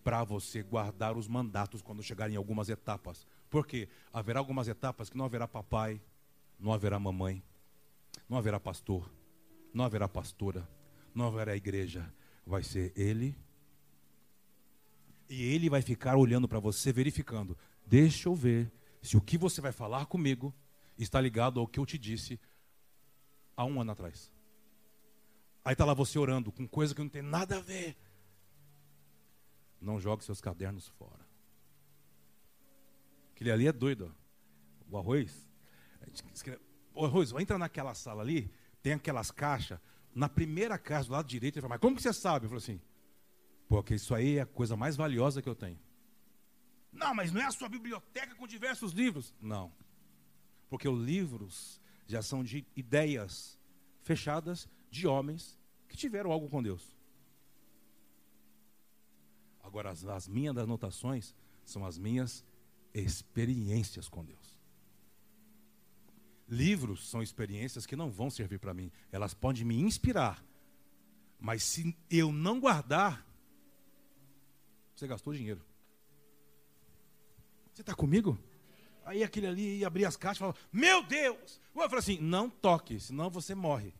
[0.03, 3.25] Para você guardar os mandatos quando chegarem em algumas etapas.
[3.49, 6.01] Porque haverá algumas etapas que não haverá papai,
[6.59, 7.41] não haverá mamãe,
[8.27, 9.09] não haverá pastor,
[9.73, 10.67] não haverá pastora,
[11.15, 12.13] não haverá igreja.
[12.45, 13.33] Vai ser ele.
[15.29, 17.57] E ele vai ficar olhando para você, verificando.
[17.87, 18.69] Deixa eu ver
[19.01, 20.53] se o que você vai falar comigo
[21.03, 22.39] está ligado ao que eu te disse
[23.55, 24.31] há um ano atrás.
[25.63, 27.95] Aí está lá você orando com coisa que não tem nada a ver.
[29.79, 31.25] Não jogue seus cadernos fora.
[33.31, 34.13] Aquele ali é doido.
[34.89, 34.95] Ó.
[34.95, 35.49] O arroz.
[36.93, 39.79] O arroz, entra naquela sala ali, tem aquelas caixas.
[40.13, 42.45] Na primeira caixa do lado direito, ele fala, mas como que você sabe?
[42.45, 42.81] Eu falo assim,
[43.67, 45.79] porque isso aí é a coisa mais valiosa que eu tenho.
[46.91, 49.33] Não, mas não é a sua biblioteca com diversos livros.
[49.39, 49.71] Não.
[50.71, 53.59] Porque os livros já são de ideias
[54.03, 56.95] fechadas de homens que tiveram algo com Deus.
[59.59, 62.45] Agora, as, as minhas anotações são as minhas
[62.93, 64.57] experiências com Deus.
[66.47, 68.89] Livros são experiências que não vão servir para mim.
[69.11, 70.41] Elas podem me inspirar.
[71.37, 73.27] Mas se eu não guardar,
[74.95, 75.61] você gastou dinheiro.
[77.73, 78.39] Você está comigo?
[79.11, 81.59] Aí aquele ali ia abrir as caixas e falava, meu Deus!
[81.75, 83.93] Eu falei assim, não toque, senão você morre.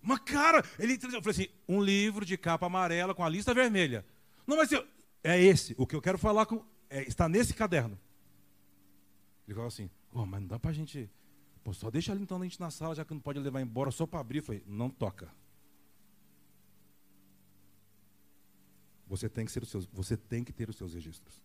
[0.00, 4.02] Mas cara, ele eu falei assim, um livro de capa amarela com a lista vermelha.
[4.46, 4.82] Não, mas eu,
[5.22, 8.00] é esse, o que eu quero falar com, é, está nesse caderno.
[9.46, 11.10] Ele falou assim, oh, mas não dá para a gente,
[11.62, 13.90] pô, só deixa ali então a gente na sala, já que não pode levar embora
[13.90, 14.38] só para abrir.
[14.38, 15.30] Eu falei, não toca.
[19.06, 21.44] Você tem que ser os seus, você tem que ter os seus registros.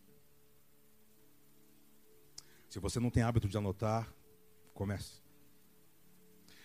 [2.70, 4.14] Se você não tem hábito de anotar,
[4.74, 5.22] comece.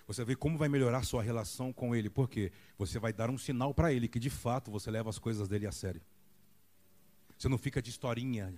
[0.07, 3.73] Você vê como vai melhorar sua relação com ele, porque você vai dar um sinal
[3.73, 6.03] para ele que de fato você leva as coisas dele a sério.
[7.39, 8.55] Você não fica de historinha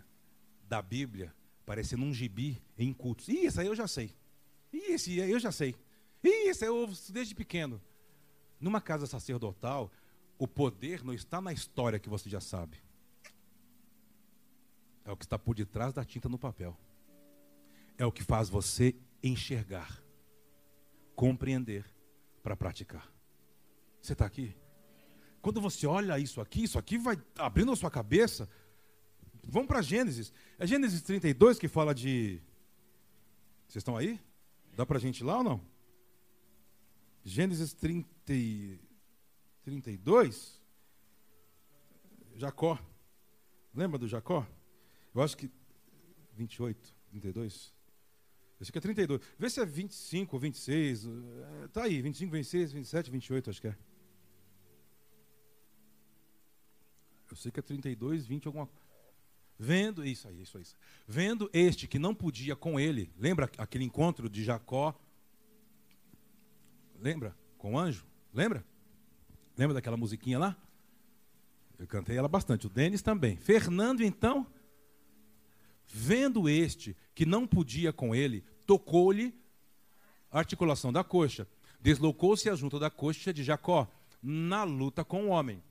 [0.68, 1.32] da Bíblia,
[1.64, 3.28] parecendo um gibi em cultos.
[3.28, 4.12] Ih, isso aí eu já sei.
[4.72, 5.76] Ih, esse eu já sei.
[6.24, 7.80] Ih, isso aí eu ouço desde pequeno.
[8.60, 9.92] Numa casa sacerdotal,
[10.36, 12.78] o poder não está na história que você já sabe.
[15.04, 16.76] É o que está por detrás da tinta no papel.
[17.98, 20.02] É o que faz você enxergar,
[21.14, 21.84] compreender
[22.42, 23.10] para praticar.
[24.00, 24.54] Você está aqui?
[25.40, 28.48] Quando você olha isso aqui, isso aqui vai abrindo a sua cabeça.
[29.44, 30.32] Vamos para Gênesis.
[30.58, 32.42] É Gênesis 32 que fala de.
[33.66, 34.20] Vocês estão aí?
[34.74, 35.60] Dá para a gente ir lá ou não?
[37.24, 38.86] Gênesis 30.
[39.66, 40.62] 32,
[42.36, 42.78] Jacó.
[43.74, 44.46] Lembra do Jacó?
[45.12, 45.50] Eu acho que
[46.34, 47.74] 28, 32.
[48.58, 49.20] Que é 32.
[49.38, 51.08] Vê se é 25 ou 26.
[51.66, 53.76] Está aí, 25, 26, 27, 28, acho que é.
[57.30, 58.68] Eu sei que é 32, 20, alguma
[59.58, 60.64] Vendo, isso aí, isso aí.
[61.08, 64.94] Vendo este que não podia com ele, lembra aquele encontro de Jacó?
[67.00, 67.34] Lembra?
[67.56, 68.06] Com o anjo?
[68.34, 68.64] Lembra?
[69.56, 70.56] Lembra daquela musiquinha lá?
[71.78, 73.36] Eu cantei ela bastante, o Denis também.
[73.36, 74.46] Fernando, então,
[75.86, 79.34] vendo este que não podia com ele, tocou-lhe
[80.30, 81.46] a articulação da coxa.
[81.80, 83.88] Deslocou-se a junta da coxa de Jacó
[84.22, 85.62] na luta com o homem.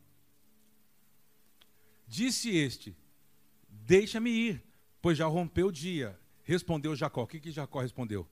[2.08, 2.95] Disse este:
[3.67, 4.63] Deixa-me ir,
[5.01, 6.19] pois já rompeu o dia.
[6.43, 7.23] Respondeu Jacó.
[7.23, 8.28] O que, que Jacó respondeu?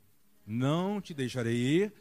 [0.45, 1.93] Não te deixarei ir.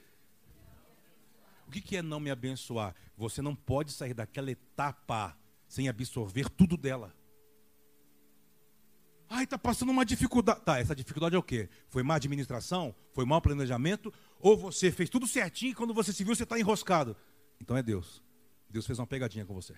[1.66, 2.95] O que, que é não me abençoar?
[3.16, 7.14] Você não pode sair daquela etapa sem absorver tudo dela.
[9.35, 10.61] Ai, está passando uma dificuldade.
[10.61, 11.71] Tá, essa dificuldade é o quê?
[11.88, 12.95] Foi má administração?
[13.14, 14.12] Foi mau planejamento?
[14.38, 17.16] Ou você fez tudo certinho e quando você se viu, você está enroscado?
[17.59, 18.23] Então é Deus.
[18.68, 19.75] Deus fez uma pegadinha com você.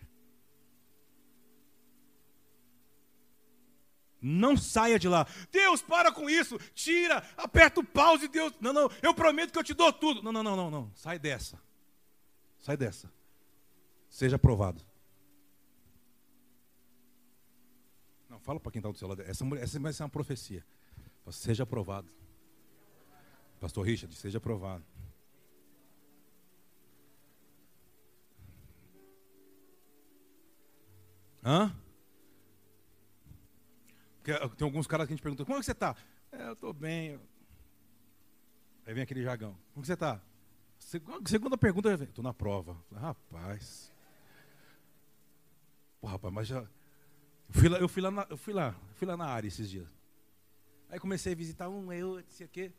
[4.21, 5.25] Não saia de lá.
[5.53, 6.59] Deus, para com isso.
[6.75, 8.53] Tira, aperta o pause, Deus.
[8.61, 10.21] Não, não, eu prometo que eu te dou tudo.
[10.21, 10.93] Não, não, não, não, não.
[10.97, 11.63] Sai dessa.
[12.59, 13.09] Sai dessa.
[14.11, 14.85] Seja aprovado.
[18.45, 19.23] Fala para quem está do seu lado.
[19.23, 20.65] Essa, essa vai ser uma profecia.
[21.31, 22.09] Seja aprovado.
[23.59, 24.85] Pastor Richard, seja aprovado.
[31.43, 31.75] Hã?
[34.23, 35.97] Porque tem alguns caras que a gente pergunta, como é que você está?
[36.31, 37.19] É, eu estou bem.
[38.87, 39.53] Aí vem aquele jagão.
[39.73, 40.21] Como é que você está?
[40.79, 42.77] Segunda pergunta, estou na prova.
[42.95, 43.93] Rapaz.
[46.01, 46.67] Pô, rapaz, mas já.
[47.55, 49.71] Eu fui lá, eu fui lá, na, eu fui lá, fui lá na área esses
[49.71, 49.87] dias.
[50.89, 52.73] Aí comecei a visitar um, eu, disse aqui.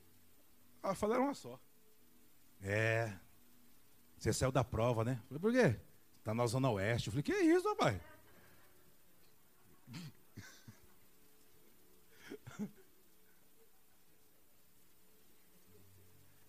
[0.83, 1.59] Ah, falaram uma só.
[2.61, 3.17] É.
[4.17, 5.21] Você saiu da prova, né?
[5.27, 5.79] Falei, por quê?
[6.19, 7.07] Está na Zona Oeste.
[7.07, 8.01] Eu falei, que isso, rapaz?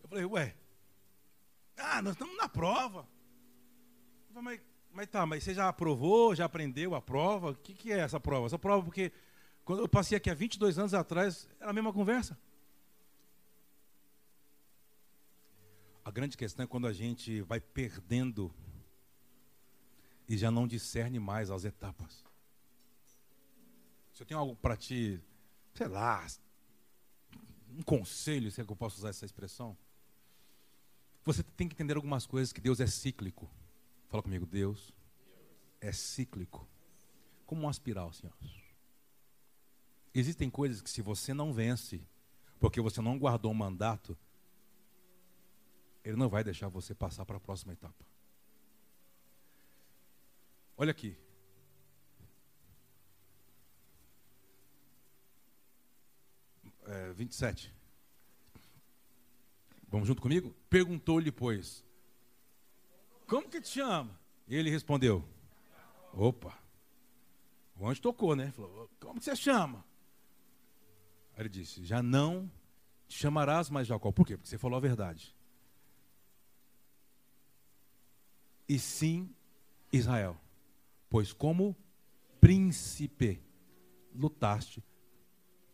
[0.03, 0.57] Eu falei, ué,
[1.77, 3.09] ah, nós estamos na prova.
[4.29, 4.61] Falei, mas,
[4.97, 7.51] mas tá, mas você já aprovou, já aprendeu a prova?
[7.51, 8.47] O que, que é essa prova?
[8.47, 9.13] Essa prova, porque
[9.63, 12.39] quando eu passei aqui há 22 anos atrás, era a mesma conversa.
[16.03, 18.51] A grande questão é quando a gente vai perdendo
[20.27, 22.25] e já não discerne mais as etapas.
[24.15, 25.21] Se eu tenho algo para te,
[25.75, 26.27] sei lá,
[27.69, 29.77] um conselho, se é que eu posso usar essa expressão,
[31.23, 33.47] você tem que entender algumas coisas que Deus é cíclico.
[34.09, 34.95] Fala comigo, Deus
[35.81, 36.67] é cíclico.
[37.45, 38.35] Como uma espiral, Senhor.
[40.15, 42.03] Existem coisas que se você não vence,
[42.59, 44.17] porque você não guardou o mandato,
[46.03, 48.05] ele não vai deixar você passar para a próxima etapa.
[50.77, 51.17] Olha aqui.
[56.87, 57.73] É, 27.
[59.89, 60.55] Vamos junto comigo?
[60.69, 61.85] Perguntou-lhe, pois,
[63.27, 64.19] como que te chama?
[64.49, 65.25] Ele respondeu,
[66.13, 66.57] opa,
[67.77, 68.51] o anjo tocou, né?
[68.53, 69.85] Falou, como que você chama?
[71.35, 72.51] Aí ele disse, já não
[73.07, 74.11] te chamarás mais Jacó.
[74.11, 74.37] Por quê?
[74.37, 75.35] Porque você falou a verdade.
[78.69, 79.35] E sim
[79.93, 80.37] Israel,
[81.09, 81.77] pois como
[82.41, 83.43] príncipe
[84.15, 84.83] lutaste.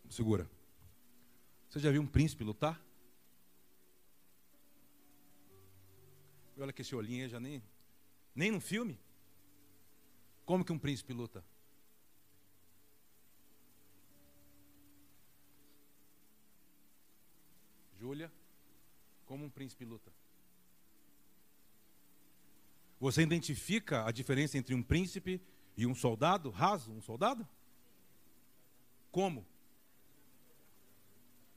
[0.09, 0.49] Segura.
[1.69, 2.79] Você já viu um príncipe lutar?
[6.57, 7.63] Olha que esse olhinho aí já nem.
[8.35, 8.99] Nem no filme.
[10.45, 11.43] Como que um príncipe luta?
[17.97, 18.31] Júlia,
[19.25, 20.11] como um príncipe luta?
[22.99, 25.41] Você identifica a diferença entre um príncipe
[25.75, 27.47] e um soldado raso, um soldado?
[29.11, 29.45] Como?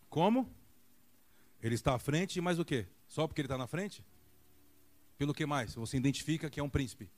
[0.08, 0.52] Como?
[1.60, 2.86] Ele está à frente, mas o quê?
[3.08, 4.04] Só porque ele está na frente?
[5.18, 5.74] Pelo que mais?
[5.74, 7.10] Você identifica que é um príncipe.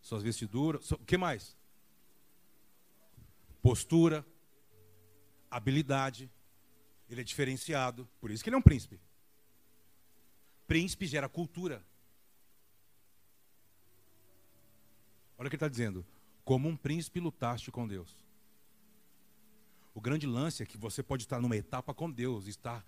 [0.00, 0.90] Suas vestiduras.
[0.92, 1.56] O que mais?
[3.62, 4.24] Postura.
[5.50, 6.30] Habilidade.
[7.08, 8.08] Ele é diferenciado.
[8.20, 9.00] Por isso que ele é um príncipe.
[10.66, 11.84] Príncipe gera cultura.
[15.38, 16.04] Olha o que ele está dizendo.
[16.44, 18.16] Como um príncipe lutaste com Deus.
[19.94, 22.84] O grande lance é que você pode estar numa etapa com Deus, estar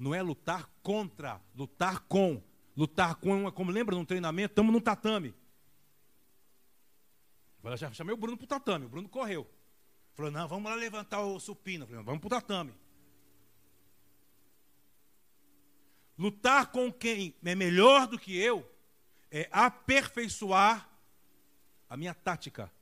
[0.00, 2.42] não é lutar contra, lutar com.
[2.74, 5.34] Lutar com, é como lembra num treinamento, estamos no tatame.
[7.62, 9.46] Eu já chamei o Bruno para o tatame, o Bruno correu.
[10.14, 11.86] Falou, não, vamos lá levantar o supino.
[11.86, 12.72] Falei, vamos para o tatame.
[16.18, 18.66] Lutar com quem é melhor do que eu
[19.30, 20.88] é aperfeiçoar
[21.88, 22.72] a minha tática,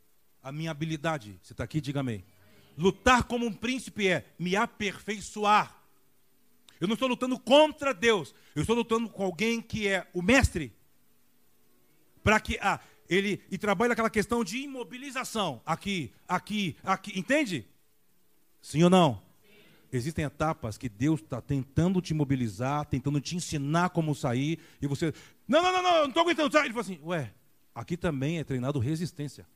[0.40, 1.38] A minha habilidade.
[1.42, 1.80] Você está aqui?
[1.80, 2.24] Diga amém.
[2.76, 5.78] Lutar como um príncipe é me aperfeiçoar.
[6.81, 8.35] Eu não estou lutando contra Deus.
[8.55, 10.72] Eu estou lutando com alguém que é o mestre.
[12.22, 15.62] Para que ah, ele e trabalha aquela questão de imobilização.
[15.64, 17.18] Aqui, aqui, aqui.
[17.18, 17.66] Entende?
[18.61, 19.22] Sim ou não?
[19.91, 25.14] Existem etapas que Deus está tentando te mobilizar, tentando te ensinar como sair, e você.
[25.47, 26.59] Não, não, não, não, não estou aguentando.
[26.59, 27.33] Ele fala assim, ué,
[27.74, 29.47] aqui também é treinado resistência.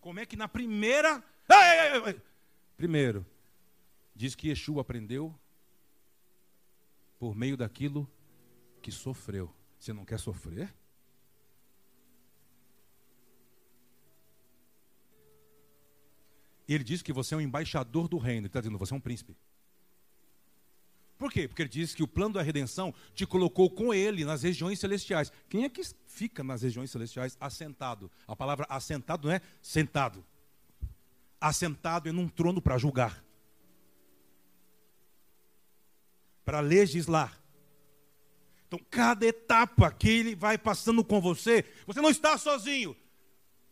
[0.00, 1.22] Como é que na primeira.
[1.48, 2.16] Ai, ai, ai,
[2.76, 3.24] primeiro,
[4.20, 5.34] diz que Yeshua aprendeu
[7.18, 8.06] por meio daquilo
[8.82, 9.50] que sofreu.
[9.78, 10.70] Você não quer sofrer?
[16.68, 18.42] ele diz que você é um embaixador do reino.
[18.42, 19.34] Ele está dizendo, você é um príncipe.
[21.18, 21.48] Por quê?
[21.48, 25.32] Porque ele diz que o plano da redenção te colocou com ele nas regiões celestiais.
[25.48, 28.08] Quem é que fica nas regiões celestiais assentado?
[28.24, 30.24] A palavra assentado não é sentado.
[31.40, 33.24] Assentado é num trono para julgar.
[36.50, 37.40] Para legislar.
[38.66, 42.96] Então, cada etapa que ele vai passando com você, você não está sozinho.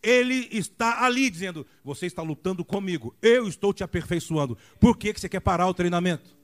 [0.01, 4.57] Ele está ali dizendo: Você está lutando comigo, eu estou te aperfeiçoando.
[4.79, 6.37] Por que, que você quer parar o treinamento?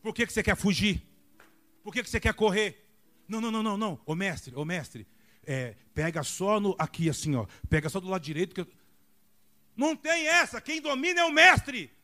[0.00, 1.06] Por que, que você quer fugir?
[1.84, 2.88] Por que, que você quer correr?
[3.28, 4.00] Não, não, não, não, não.
[4.06, 5.06] Ô mestre, ô mestre,
[5.44, 7.46] é, pega só no, aqui assim, ó.
[7.68, 8.54] Pega só do lado direito.
[8.54, 8.68] Que eu...
[9.76, 10.62] Não tem essa.
[10.62, 11.94] Quem domina é o mestre.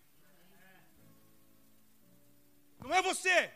[2.82, 3.50] Não é você.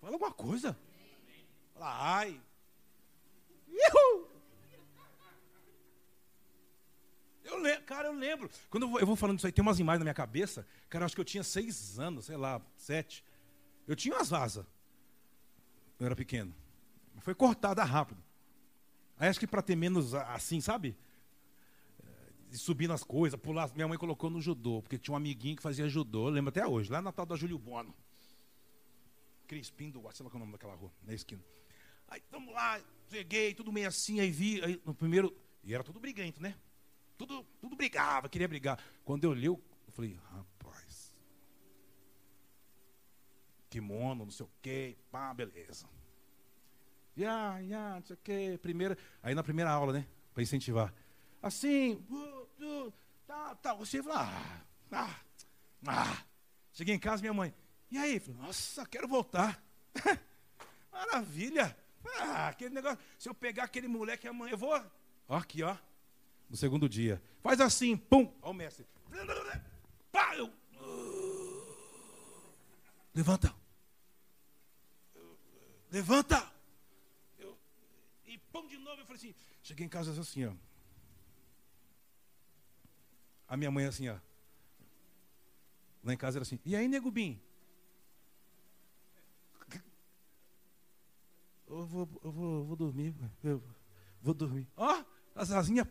[0.00, 0.78] Fala alguma coisa.
[1.74, 2.40] Fala, ai.
[3.68, 4.36] Uhul.
[7.44, 8.50] Eu lembro, cara, eu lembro.
[8.68, 10.66] Quando eu vou, eu vou, falando isso aí, tem umas imagens na minha cabeça.
[10.88, 13.24] Cara, eu acho que eu tinha seis anos, sei lá, sete.
[13.86, 14.66] Eu tinha umas asas.
[15.98, 16.54] Eu era pequeno.
[17.20, 18.22] Foi cortada rápido.
[19.18, 20.96] Aí acho que para ter menos assim, sabe?
[22.52, 23.70] Subir nas coisas, pular.
[23.74, 26.90] Minha mãe colocou no judô, porque tinha um amiguinho que fazia judô, lembro até hoje,
[26.90, 27.94] lá na tal da Júlio Bono.
[29.46, 31.42] Crispim do sei lá qual é o nome daquela rua, na esquina.
[32.08, 32.80] Aí, vamos lá,
[33.10, 36.54] cheguei, tudo meio assim, aí vi, aí, no primeiro, e era tudo briguento, né?
[37.18, 38.78] Tudo, tudo brigava, queria brigar.
[39.04, 39.60] Quando eu li, eu
[39.92, 41.14] falei, rapaz.
[43.68, 45.88] Kimono, não sei o quê, pá, beleza.
[47.16, 48.58] Ya, ya, não sei o quê.
[48.60, 50.06] Primeira, aí na primeira aula, né?
[50.34, 50.92] Para incentivar.
[51.46, 52.04] Assim,
[53.26, 53.74] tá, tá.
[53.74, 54.60] Você fala, ah,
[54.92, 55.20] ah,
[55.86, 56.24] ah.
[56.72, 57.54] Cheguei em casa, minha mãe.
[57.90, 58.18] E aí?
[58.20, 59.62] Falei, nossa, quero voltar.
[60.92, 61.76] Maravilha.
[62.20, 62.98] Ah, aquele negócio.
[63.18, 64.80] Se eu pegar aquele moleque amanhã, eu vou.
[65.28, 65.76] Ó, aqui, ó
[66.48, 67.22] no segundo dia.
[67.42, 68.86] Faz assim, pum, ao mestre.
[70.10, 70.52] Pá, eu...
[73.14, 73.54] Levanta.
[75.90, 76.52] Levanta.
[77.38, 77.56] Eu...
[78.26, 80.52] E pum de novo, eu falei assim, cheguei em casa assim, ó.
[83.48, 84.18] A minha mãe assim, ó.
[86.02, 87.40] Lá em casa era assim, e aí, negubim?
[91.66, 93.62] Eu vou, eu vou, eu vou dormir, eu
[94.22, 94.68] vou dormir.
[94.76, 95.86] Ó, oh, as asinhas,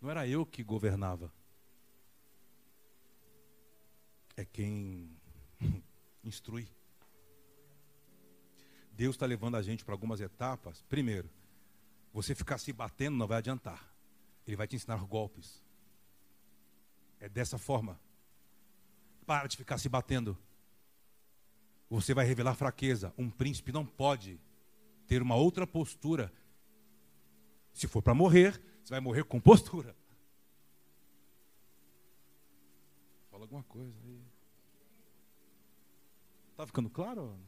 [0.00, 1.32] não era eu que governava.
[4.36, 5.14] É quem
[6.24, 6.68] instrui.
[8.92, 10.82] Deus está levando a gente para algumas etapas.
[10.82, 11.28] Primeiro,
[12.12, 13.89] você ficar se batendo não vai adiantar.
[14.46, 15.62] Ele vai te ensinar golpes.
[17.18, 18.00] É dessa forma.
[19.26, 20.36] Para de ficar se batendo.
[21.88, 23.12] Você vai revelar fraqueza.
[23.18, 24.40] Um príncipe não pode
[25.06, 26.32] ter uma outra postura.
[27.72, 29.96] Se for para morrer, você vai morrer com postura.
[33.30, 34.20] Fala alguma coisa aí.
[36.50, 37.38] Está ficando claro?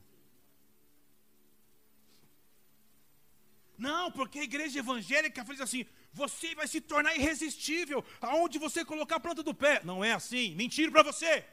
[3.77, 9.17] Não, porque a igreja evangélica faz assim: você vai se tornar irresistível aonde você colocar
[9.17, 9.81] a planta do pé.
[9.85, 10.55] Não é assim.
[10.55, 11.45] Mentira para você.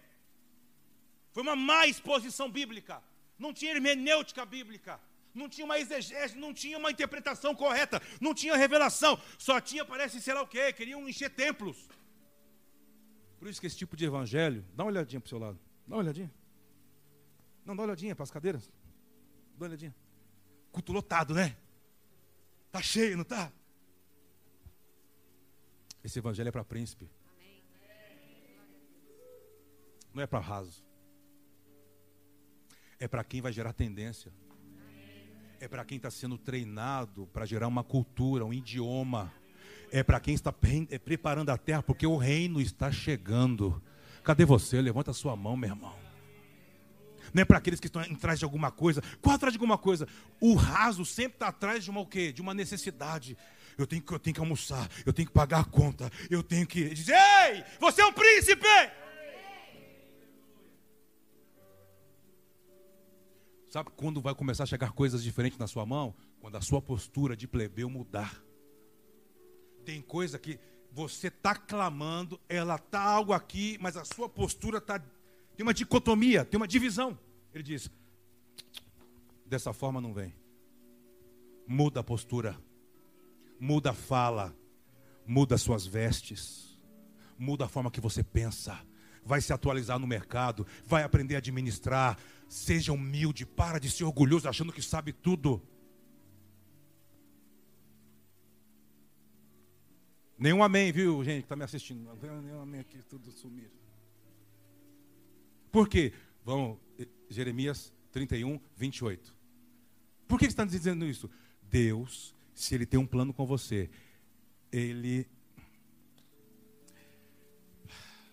[1.31, 3.01] Foi uma má exposição bíblica.
[3.37, 4.99] Não tinha hermenêutica bíblica
[5.33, 10.19] não tinha uma exegese, não tinha uma interpretação correta, não tinha revelação, só tinha, parece,
[10.21, 11.87] sei lá o quê, queriam encher templos.
[13.37, 15.57] Por isso que esse tipo de evangelho, dá uma olhadinha para o seu lado,
[15.87, 16.31] dá uma olhadinha.
[17.65, 18.67] Não, dá uma olhadinha para as cadeiras.
[18.67, 19.95] Dá uma olhadinha.
[20.71, 21.55] Culto lotado, né?
[22.71, 23.51] Tá cheio, não tá?
[26.03, 27.09] Esse evangelho é para príncipe.
[30.13, 30.83] Não é para raso.
[32.99, 34.31] É para quem vai gerar tendência
[35.59, 39.31] é para quem está sendo treinado para gerar uma cultura, um idioma.
[39.91, 40.53] É para quem está
[40.89, 43.81] é, preparando a terra, porque o reino está chegando.
[44.23, 44.81] Cadê você?
[44.81, 45.95] Levanta a sua mão, meu irmão.
[47.33, 49.01] não é para aqueles que estão atrás de alguma coisa.
[49.21, 50.07] Qual atrás de alguma coisa?
[50.39, 52.31] O raso sempre está atrás de uma o quê?
[52.31, 53.37] De uma necessidade.
[53.79, 56.67] Eu tenho, que, eu tenho que almoçar, eu tenho que pagar a conta, eu tenho
[56.67, 58.67] que dizer, ei, você é um príncipe!
[63.69, 66.13] Sabe quando vai começar a chegar coisas diferentes na sua mão?
[66.41, 68.43] Quando a sua postura de plebeu mudar.
[69.85, 70.59] Tem coisa que
[70.91, 74.99] você está clamando, ela está algo aqui, mas a sua postura está.
[75.55, 77.17] Tem uma dicotomia, tem uma divisão.
[77.53, 77.89] Ele diz:
[79.45, 80.35] dessa forma não vem.
[81.65, 82.59] Muda a postura,
[83.59, 84.55] muda a fala,
[85.25, 86.79] muda suas vestes,
[87.37, 88.79] muda a forma que você pensa,
[89.23, 92.17] vai se atualizar no mercado, vai aprender a administrar.
[92.47, 95.61] Seja humilde, para de ser orgulhoso achando que sabe tudo.
[100.35, 102.09] Nenhum amém, viu, gente, que está me assistindo.
[102.41, 103.77] Nenhum amém aqui, tudo sumiram.
[105.71, 106.13] Por quê?
[106.43, 106.79] Vamos,
[107.29, 109.35] Jeremias 31, 28.
[110.27, 111.29] Por que está dizendo isso?
[111.61, 113.89] Deus, se Ele tem um plano com você,
[114.69, 115.25] Ele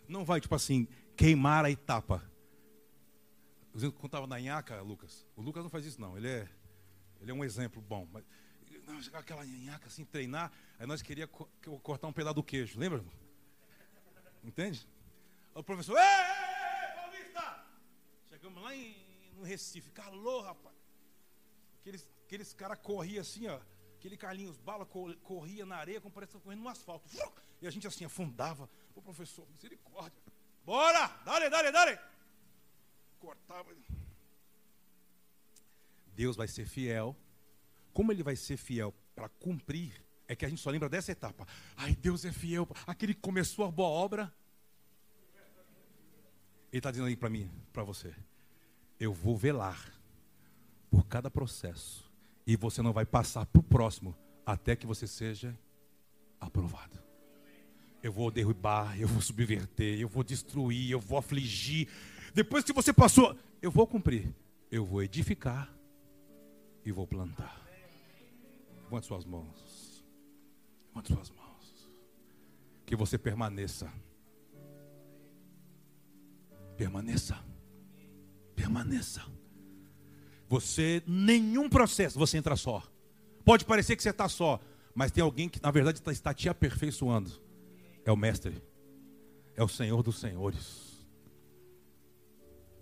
[0.08, 2.28] não vai, tipo assim, queimar a etapa.
[3.80, 5.24] Eu contava na Inhaca, Lucas.
[5.36, 6.16] O Lucas não faz isso, não.
[6.16, 6.48] Ele é,
[7.20, 8.08] ele é um exemplo bom.
[8.12, 8.24] Mas
[8.84, 10.50] não, chegar aquela nhanhaca assim, treinar.
[10.78, 11.36] Aí nós queríamos
[11.82, 13.04] cortar um pedaço do queijo, lembra?
[14.42, 14.88] Entende?
[15.54, 17.64] O professor, ei, Paulista!
[18.28, 20.74] Chegamos lá em, no Recife, calor, rapaz.
[21.80, 23.60] Aqueles, aqueles caras corriam assim, ó.
[23.98, 27.08] Aquele Carlinhos Bala corria na areia, como parecia correndo no asfalto.
[27.60, 28.68] E a gente assim afundava.
[28.94, 30.22] O professor, misericórdia.
[30.64, 31.08] Bora!
[31.24, 31.98] Dale, dale, dale!
[33.18, 33.74] Cortava.
[36.14, 37.16] Deus vai ser fiel
[37.96, 41.48] como ele vai ser fiel para cumprir, é que a gente só lembra dessa etapa.
[41.74, 42.68] Ai, Deus é fiel.
[42.86, 44.30] Aquele que começou a boa obra.
[46.70, 48.14] Ele está dizendo aí para mim, para você.
[49.00, 49.98] Eu vou velar
[50.90, 52.05] por cada processo.
[52.46, 55.58] E você não vai passar para o próximo até que você seja
[56.40, 56.96] aprovado.
[58.02, 61.88] Eu vou derrubar, eu vou subverter, eu vou destruir, eu vou afligir.
[62.32, 64.32] Depois que você passou, eu vou cumprir.
[64.70, 65.72] Eu vou edificar
[66.84, 67.66] e vou plantar.
[68.84, 70.04] Levante suas mãos.
[70.88, 71.90] Levante suas mãos.
[72.84, 73.92] Que você permaneça.
[76.76, 77.42] Permaneça.
[78.54, 79.24] Permaneça.
[80.48, 82.82] Você, nenhum processo, você entra só.
[83.44, 84.60] Pode parecer que você está só,
[84.94, 87.30] mas tem alguém que na verdade está, está te aperfeiçoando.
[88.04, 88.62] É o Mestre.
[89.56, 91.04] É o Senhor dos Senhores.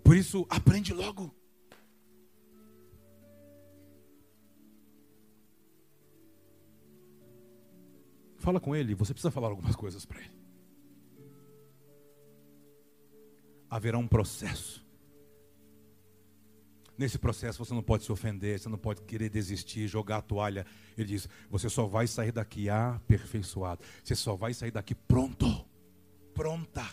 [0.03, 1.33] Por isso, aprende logo.
[8.37, 10.37] Fala com ele, você precisa falar algumas coisas para ele.
[13.67, 14.84] Haverá um processo.
[16.97, 20.65] Nesse processo você não pode se ofender, você não pode querer desistir, jogar a toalha.
[20.97, 23.83] Ele diz: você só vai sair daqui aperfeiçoado.
[24.03, 25.45] Você só vai sair daqui pronto.
[26.33, 26.85] Pronta.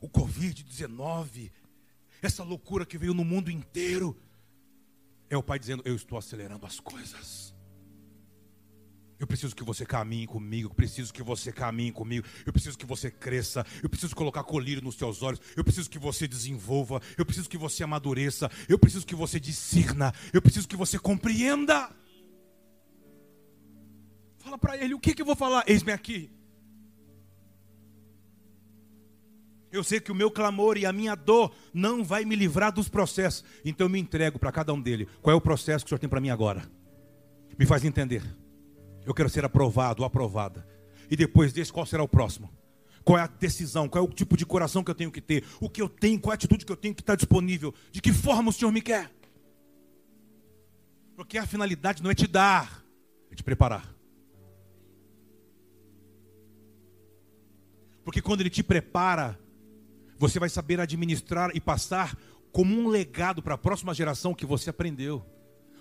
[0.00, 1.50] O Covid-19,
[2.22, 4.16] essa loucura que veio no mundo inteiro
[5.28, 7.54] é o Pai dizendo: Eu estou acelerando as coisas.
[9.20, 10.70] Eu preciso que você caminhe comigo.
[10.70, 12.26] Eu preciso que você caminhe comigo.
[12.46, 13.66] Eu preciso que você cresça.
[13.82, 15.38] Eu preciso colocar colírio nos seus olhos.
[15.54, 17.02] Eu preciso que você desenvolva.
[17.18, 18.50] Eu preciso que você amadureça.
[18.66, 20.14] Eu preciso que você discirna.
[20.32, 21.90] Eu preciso que você compreenda.
[24.38, 25.64] Fala para ele: O que, que eu vou falar?
[25.66, 26.30] Eis-me aqui.
[29.70, 32.88] Eu sei que o meu clamor e a minha dor não vai me livrar dos
[32.88, 33.44] processos.
[33.62, 35.06] Então eu me entrego para cada um dele.
[35.20, 36.66] Qual é o processo que o Senhor tem para mim agora?
[37.58, 38.39] Me faz entender.
[39.04, 40.66] Eu quero ser aprovado ou aprovada.
[41.10, 42.50] E depois desse, qual será o próximo?
[43.04, 43.88] Qual é a decisão?
[43.88, 45.44] Qual é o tipo de coração que eu tenho que ter?
[45.60, 46.20] O que eu tenho?
[46.20, 47.74] Qual é a atitude que eu tenho que estar disponível?
[47.90, 49.10] De que forma o Senhor me quer?
[51.16, 52.84] Porque a finalidade não é te dar,
[53.30, 53.94] é te preparar.
[58.04, 59.38] Porque quando Ele te prepara,
[60.18, 62.16] você vai saber administrar e passar
[62.52, 65.24] como um legado para a próxima geração que você aprendeu.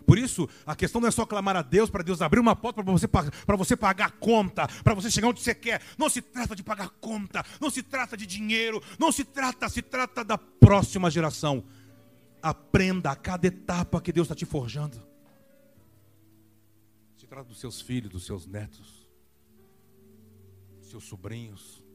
[0.10, 2.84] Por isso, a questão não é só clamar a Deus para Deus abrir uma porta
[2.84, 5.84] para você, para você pagar conta, para você chegar onde você quer.
[6.00, 9.84] Não se trata de pagar conta, não se trata de dinheiro, não se trata, se
[9.84, 11.64] trata da próxima geração.
[12.42, 15.00] Aprenda a cada etapa que Deus está te forjando.
[17.16, 19.08] Se trata dos seus filhos, dos seus netos,
[20.80, 21.86] dos seus sobrinhos,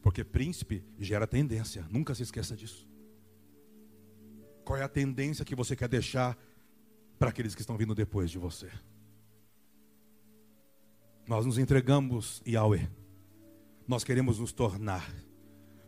[0.00, 2.88] porque príncipe gera tendência, nunca se esqueça disso.
[4.64, 6.34] Qual é a tendência que você quer deixar
[7.18, 8.70] para aqueles que estão vindo depois de você?
[11.26, 12.88] Nós nos entregamos, Yahweh.
[13.86, 15.10] Nós queremos nos tornar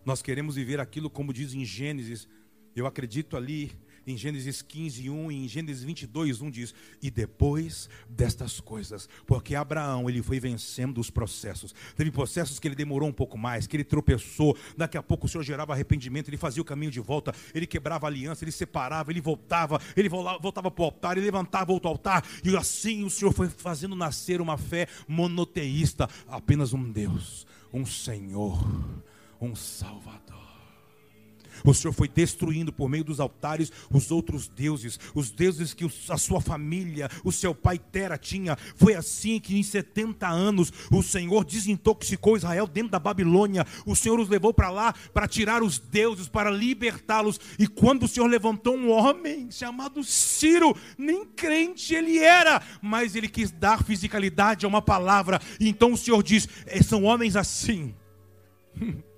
[0.05, 2.29] Nós queremos viver aquilo como diz em Gênesis.
[2.75, 3.73] Eu acredito ali
[4.07, 9.55] em Gênesis 15, 1 e em Gênesis 22, 1 diz: E depois destas coisas, porque
[9.55, 11.75] Abraão ele foi vencendo os processos.
[11.97, 14.57] Teve processos que ele demorou um pouco mais, que ele tropeçou.
[14.77, 18.07] Daqui a pouco o Senhor gerava arrependimento, ele fazia o caminho de volta, ele quebrava
[18.07, 22.25] aliança, ele separava, ele voltava, ele voltava para o altar, ele levantava outro altar.
[22.45, 28.59] E assim o Senhor foi fazendo nascer uma fé monoteísta, apenas um Deus, um Senhor
[29.41, 30.40] um Salvador.
[31.65, 36.17] O Senhor foi destruindo por meio dos altares os outros deuses, os deuses que a
[36.17, 38.57] sua família, o seu pai Tera tinha.
[38.77, 43.67] Foi assim que em 70 anos o Senhor desintoxicou Israel dentro da Babilônia.
[43.87, 47.41] O Senhor os levou para lá para tirar os deuses, para libertá-los.
[47.59, 53.29] E quando o Senhor levantou um homem chamado Ciro, nem crente ele era, mas ele
[53.29, 55.41] quis dar fisicalidade a uma palavra.
[55.59, 57.95] Então o Senhor diz: é, são homens assim.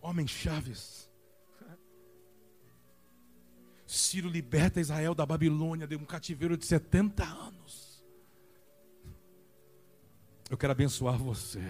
[0.00, 1.08] homens chaves.
[3.86, 8.04] Ciro liberta Israel da Babilônia de um cativeiro de 70 anos.
[10.50, 11.62] Eu quero abençoar você.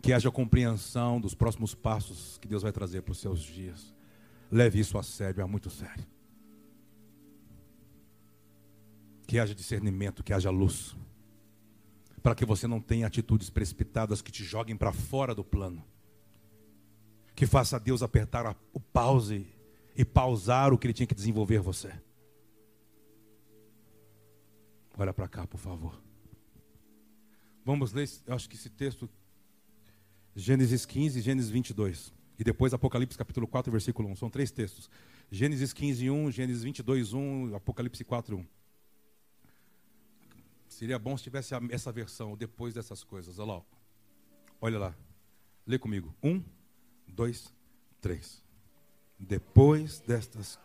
[0.00, 3.94] Que haja compreensão dos próximos passos que Deus vai trazer para os seus dias.
[4.50, 6.06] Leve isso a sério, é muito sério.
[9.26, 10.96] Que haja discernimento, que haja luz.
[12.22, 15.84] Para que você não tenha atitudes precipitadas que te joguem para fora do plano
[17.34, 19.46] que faça Deus apertar o pause
[19.96, 21.92] e pausar o que ele tinha que desenvolver você.
[24.96, 26.00] Olha para cá, por favor.
[27.64, 29.08] Vamos ler, acho que esse texto,
[30.34, 32.12] Gênesis 15 Gênesis 22.
[32.38, 34.16] E depois Apocalipse capítulo 4, versículo 1.
[34.16, 34.88] São três textos.
[35.30, 38.46] Gênesis 15, 1, Gênesis 22, 1, Apocalipse 4, 1.
[40.66, 43.38] Seria bom se tivesse essa versão depois dessas coisas.
[43.38, 43.62] Olha lá.
[44.60, 44.94] Olha lá.
[45.66, 46.14] Lê comigo.
[46.22, 46.42] Um
[47.10, 47.52] dois,
[48.00, 48.42] três.
[49.18, 50.58] Depois destas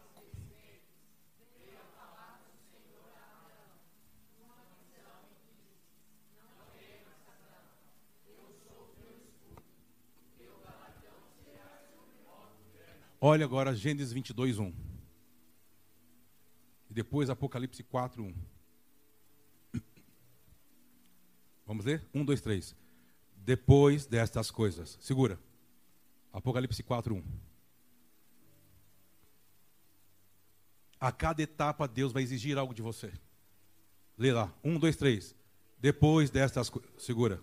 [13.27, 14.71] Olha agora Gênesis 22, 1.
[16.91, 19.81] E depois Apocalipse 4, 1.
[21.65, 22.07] Vamos ler?
[22.13, 22.75] 1, 2, 3.
[23.37, 24.95] Depois destas coisas.
[25.01, 25.39] Segura.
[26.35, 27.23] Apocalipse 4:1.
[30.99, 33.13] A cada etapa Deus vai exigir algo de você.
[34.17, 34.53] Lê lá.
[34.61, 35.33] Um, dois, três.
[35.79, 36.69] Depois destas.
[36.97, 37.39] Segura.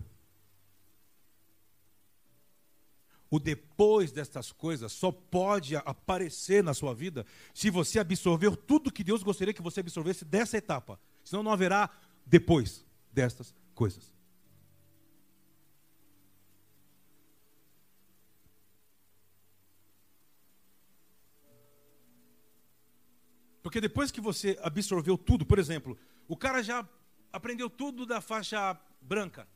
[3.31, 9.03] O depois destas coisas só pode aparecer na sua vida se você absorver tudo que
[9.03, 10.99] Deus gostaria que você absorvesse dessa etapa.
[11.23, 11.89] Senão não haverá
[12.27, 14.12] depois destas coisas.
[23.63, 25.97] Porque depois que você absorveu tudo, por exemplo,
[26.27, 26.87] o cara já
[27.31, 29.47] aprendeu tudo da faixa branca.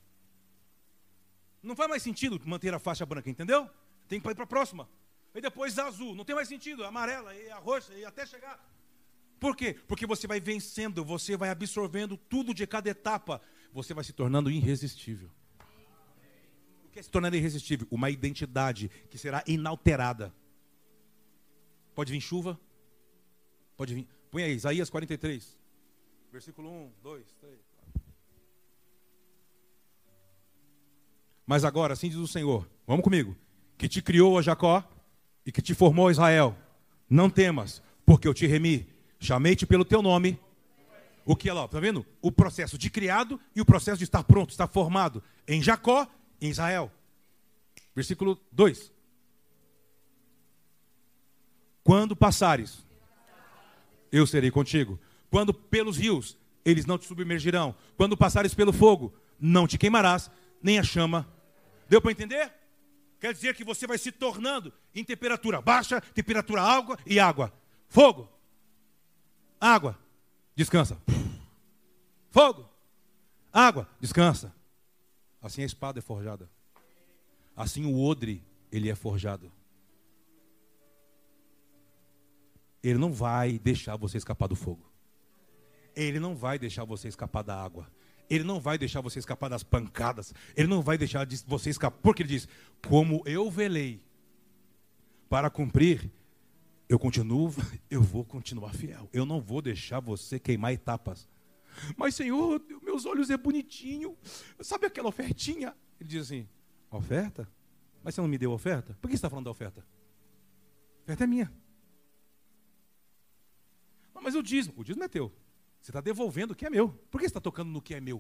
[1.62, 3.70] Não faz mais sentido manter a faixa branca, entendeu?
[4.08, 4.90] Tem que ir para a próxima.
[5.36, 6.16] E depois a azul.
[6.16, 6.86] Não tem mais sentido.
[6.86, 8.58] A amarela e a roxa e até chegar.
[9.40, 9.76] Por quê?
[9.88, 13.42] Porque você vai vencendo, você vai absorvendo tudo de cada etapa.
[13.74, 15.30] Você vai se tornando irresistível.
[16.86, 17.86] O que é se tornando irresistível?
[17.92, 20.34] Uma identidade que será inalterada.
[21.94, 22.60] Pode vir chuva,
[23.78, 24.08] Pode vir.
[24.32, 25.56] Põe aí, Isaías 43.
[26.32, 27.58] Versículo 1, 2, 3.
[31.46, 33.38] Mas agora, assim diz o Senhor, vamos comigo,
[33.78, 34.84] que te criou a Jacó
[35.46, 36.58] e que te formou a Israel.
[37.10, 38.86] Não temas, porque eu te remi,
[39.20, 40.38] chamei-te pelo teu nome.
[41.24, 41.66] O que é lá?
[41.66, 42.06] Está vendo?
[42.22, 46.06] O processo de criado e o processo de estar pronto, estar formado em Jacó
[46.42, 46.92] e em Israel.
[47.96, 48.92] Versículo 2.
[51.84, 52.87] Quando passares
[54.12, 55.00] eu serei contigo.
[55.30, 57.76] Quando pelos rios, eles não te submergirão.
[57.96, 60.30] Quando passares pelo fogo, não te queimarás,
[60.62, 61.28] nem a chama.
[61.90, 62.52] Deu para entender?
[63.20, 67.52] Quer dizer que você vai se tornando em temperatura baixa, temperatura água e água.
[67.88, 68.30] Fogo.
[69.60, 69.98] Água.
[70.56, 71.02] Descansa.
[72.30, 72.70] Fogo.
[73.52, 73.90] Água.
[74.00, 74.54] Descansa.
[75.42, 76.50] Assim a espada é forjada.
[77.56, 79.52] Assim o odre, ele é forjado.
[82.84, 84.92] Ele não vai deixar você escapar do fogo.
[85.96, 87.90] Ele não vai deixar você escapar da água.
[88.30, 90.34] Ele não vai deixar você escapar das pancadas.
[90.56, 92.00] Ele não vai deixar você escapar.
[92.02, 92.48] Porque ele diz:
[92.88, 94.04] Como eu velei
[95.30, 96.12] para cumprir,
[96.88, 97.54] eu continuo,
[97.90, 99.10] eu vou continuar fiel.
[99.12, 101.28] Eu não vou deixar você queimar etapas.
[101.96, 104.18] Mas, Senhor, meus olhos é bonitinho.
[104.60, 105.76] Sabe aquela ofertinha?
[106.00, 106.48] Ele diz assim:
[106.92, 107.48] Oferta?
[108.04, 108.98] Mas você não me deu oferta?
[109.02, 109.82] Por que você está falando da oferta?
[109.82, 111.52] A oferta é minha.
[114.28, 115.34] Mas o dízimo, o dízimo é teu.
[115.80, 116.90] Você está devolvendo o que é meu.
[117.10, 118.18] Por que você está tocando no que é meu?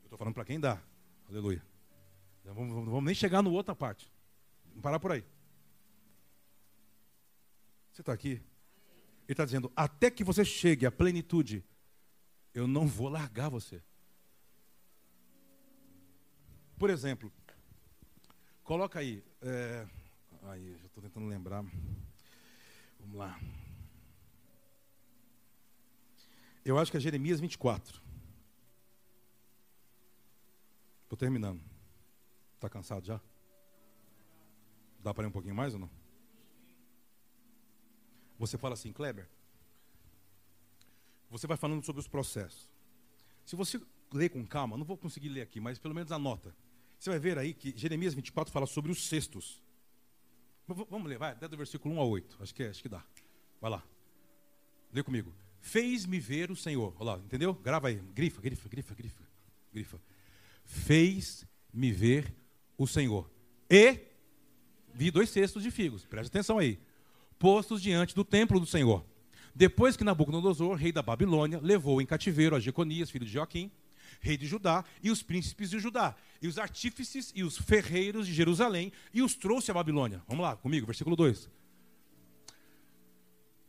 [0.00, 0.82] Eu estou falando para quem dá.
[1.28, 1.62] Aleluia.
[2.46, 4.10] Não vamos, vamos nem chegar na outra parte.
[4.68, 5.22] Vamos parar por aí.
[7.92, 8.30] Você está aqui?
[8.30, 8.42] Ele
[9.28, 11.62] está dizendo: até que você chegue à plenitude,
[12.54, 13.82] eu não vou largar você.
[16.78, 17.30] Por exemplo,
[18.64, 19.22] coloca aí.
[19.42, 19.86] É,
[20.44, 21.62] aí, já estou tentando lembrar.
[23.16, 23.40] Vamos lá.
[26.62, 28.02] Eu acho que é Jeremias 24.
[31.04, 31.62] Estou terminando.
[32.54, 33.18] Está cansado já?
[35.02, 35.90] Dá para ir um pouquinho mais ou não?
[38.38, 39.28] Você fala assim, Kleber.
[41.30, 42.70] Você vai falando sobre os processos.
[43.46, 43.80] Se você
[44.12, 46.54] ler com calma, não vou conseguir ler aqui, mas pelo menos anota.
[46.98, 49.62] Você vai ver aí que Jeremias 24 fala sobre os cestos.
[50.66, 52.36] Vamos ler, vai, até do versículo 1 a 8.
[52.40, 53.04] Acho que, é, acho que dá.
[53.60, 53.82] Vai lá.
[54.92, 55.32] Lê comigo.
[55.60, 56.94] Fez-me ver o Senhor.
[56.98, 57.54] Olha lá, entendeu?
[57.54, 57.96] Grava aí.
[58.14, 59.22] Grifa, grifa, grifa, grifa.
[59.72, 60.00] Grifa.
[60.64, 62.34] Fez-me ver
[62.76, 63.30] o Senhor.
[63.70, 63.98] E
[64.92, 66.04] vi dois cestos de figos.
[66.04, 66.78] Preste atenção aí.
[67.38, 69.04] Postos diante do templo do Senhor.
[69.54, 73.70] Depois que Nabucodonosor, rei da Babilônia, levou em cativeiro a Jeconias, filho de Joaquim,
[74.20, 78.32] rei de Judá, e os príncipes de Judá, e os artífices e os ferreiros de
[78.32, 80.22] Jerusalém, e os trouxe à Babilônia.
[80.26, 81.48] Vamos lá comigo, versículo 2.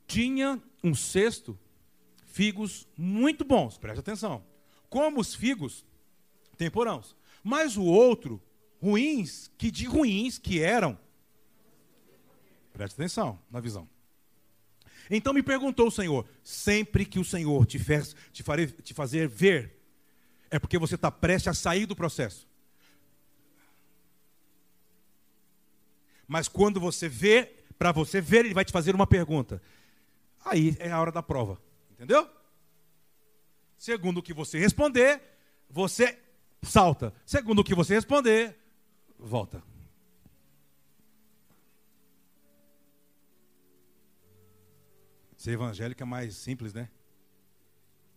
[0.07, 1.57] Tinha um cesto,
[2.25, 4.43] figos muito bons, preste atenção,
[4.89, 5.85] como os figos
[6.57, 8.41] temporãos, mas o outro,
[8.81, 10.97] ruins, que de ruins que eram.
[12.73, 13.89] Preste atenção na visão.
[15.09, 19.27] Então me perguntou o Senhor: sempre que o Senhor te, fez, te, farei, te fazer
[19.27, 19.76] ver
[20.49, 22.47] é porque você está prestes a sair do processo.
[26.27, 27.45] Mas quando você vê,
[27.77, 29.61] para você ver, ele vai te fazer uma pergunta.
[30.43, 31.61] Aí é a hora da prova.
[31.91, 32.29] Entendeu?
[33.77, 35.21] Segundo o que você responder,
[35.69, 36.19] você
[36.61, 37.13] salta.
[37.25, 38.57] Segundo o que você responder,
[39.17, 39.63] volta.
[45.37, 46.89] Ser evangélico é mais simples, né?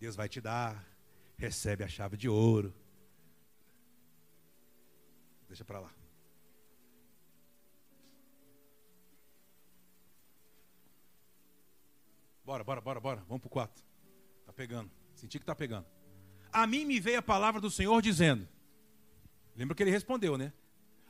[0.00, 0.89] Deus vai te dar,
[1.40, 2.74] recebe a chave de ouro.
[5.48, 5.90] Deixa para lá.
[12.44, 13.24] Bora, bora, bora, bora.
[13.26, 13.84] Vamos para o 4.
[14.40, 14.90] Está pegando.
[15.14, 15.86] Senti que está pegando.
[16.52, 18.46] A mim me veio a palavra do Senhor dizendo.
[19.56, 20.52] Lembra que ele respondeu, né?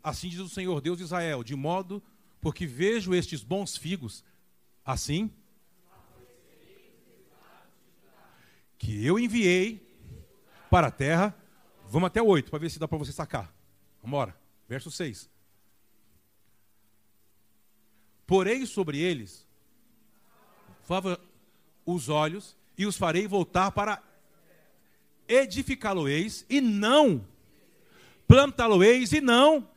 [0.03, 2.03] Assim diz o Senhor Deus de Israel, de modo
[2.41, 4.25] porque vejo estes bons figos,
[4.85, 5.31] assim
[8.79, 9.90] que eu enviei
[10.71, 11.37] para a terra.
[11.89, 13.53] Vamos até o 8 para ver se dá para você sacar.
[14.03, 14.37] Vamos embora.
[14.69, 15.29] Verso 6.
[18.27, 19.47] Porei sobre eles
[21.85, 24.03] os olhos e os farei voltar para
[25.29, 27.25] edificá-lo-eis e não
[28.31, 29.69] plantá-lo-eis e não.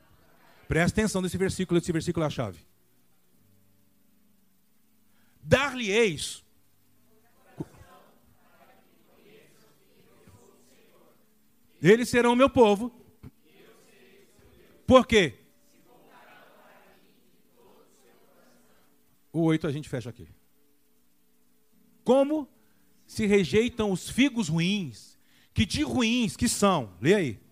[0.67, 2.59] Presta atenção nesse versículo, esse versículo é a chave.
[5.41, 6.42] Dar-lhe-eis
[11.83, 12.95] Eles serão meu povo.
[14.87, 15.37] Por quê?
[19.33, 20.29] O 8 a gente fecha aqui.
[22.05, 22.47] Como
[23.05, 25.19] se rejeitam os figos ruins,
[25.53, 27.43] que de ruins que são, lê aí.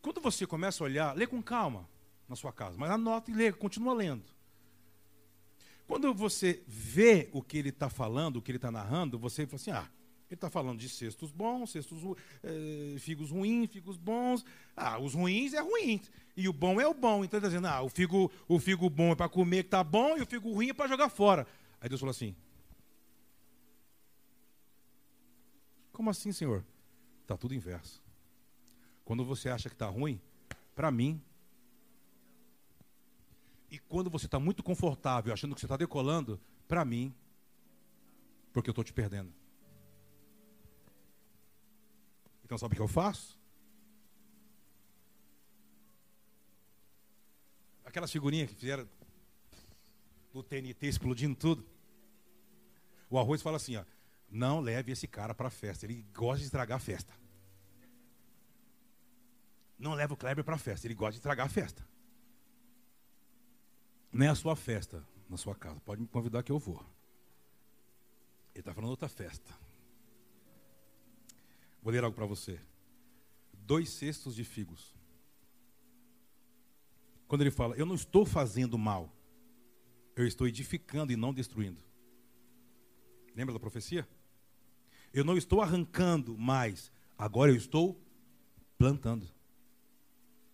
[0.00, 1.88] Quando você começa a olhar, lê com calma
[2.28, 4.24] na sua casa, mas anota e lê, continua lendo.
[5.86, 9.56] Quando você vê o que ele está falando, o que ele está narrando, você fala
[9.56, 9.88] assim: ah,
[10.28, 12.02] ele está falando de cestos bons, cestos
[12.42, 14.44] é, figos ruins, figos bons.
[14.76, 16.00] Ah, os ruins é ruim.
[16.36, 17.24] E o bom é o bom.
[17.24, 19.82] Então ele está dizendo, ah, o figo, o figo bom é para comer que está
[19.82, 21.46] bom e o figo ruim é para jogar fora.
[21.80, 22.36] Aí Deus falou assim:
[25.90, 26.64] Como assim, Senhor?
[27.22, 28.00] Está tudo inverso.
[29.08, 30.20] Quando você acha que está ruim,
[30.74, 31.18] para mim.
[33.70, 36.38] E quando você está muito confortável, achando que você está decolando,
[36.68, 37.14] para mim,
[38.52, 39.32] porque eu estou te perdendo.
[42.44, 43.40] Então sabe o que eu faço?
[47.86, 48.86] Aquelas figurinhas que fizeram
[50.34, 51.66] do TNT explodindo tudo.
[53.08, 53.86] O arroz fala assim, ó,
[54.28, 57.27] não leve esse cara para a festa, ele gosta de estragar a festa.
[59.78, 60.86] Não leva o Kleber para a festa.
[60.86, 61.86] Ele gosta de estragar a festa.
[64.12, 65.80] Não é a sua festa na sua casa.
[65.80, 66.84] Pode me convidar que eu vou.
[68.54, 69.54] Ele está falando outra festa.
[71.82, 72.60] Vou ler algo para você.
[73.52, 74.96] Dois cestos de figos.
[77.28, 79.14] Quando ele fala, eu não estou fazendo mal,
[80.16, 81.82] eu estou edificando e não destruindo.
[83.36, 84.08] Lembra da profecia?
[85.12, 88.02] Eu não estou arrancando mais, agora eu estou
[88.78, 89.37] plantando.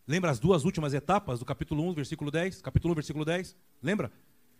[0.07, 2.61] Lembra as duas últimas etapas do capítulo 1, versículo 10?
[2.61, 3.57] Capítulo 1, versículo 10?
[3.83, 4.13] Lembra?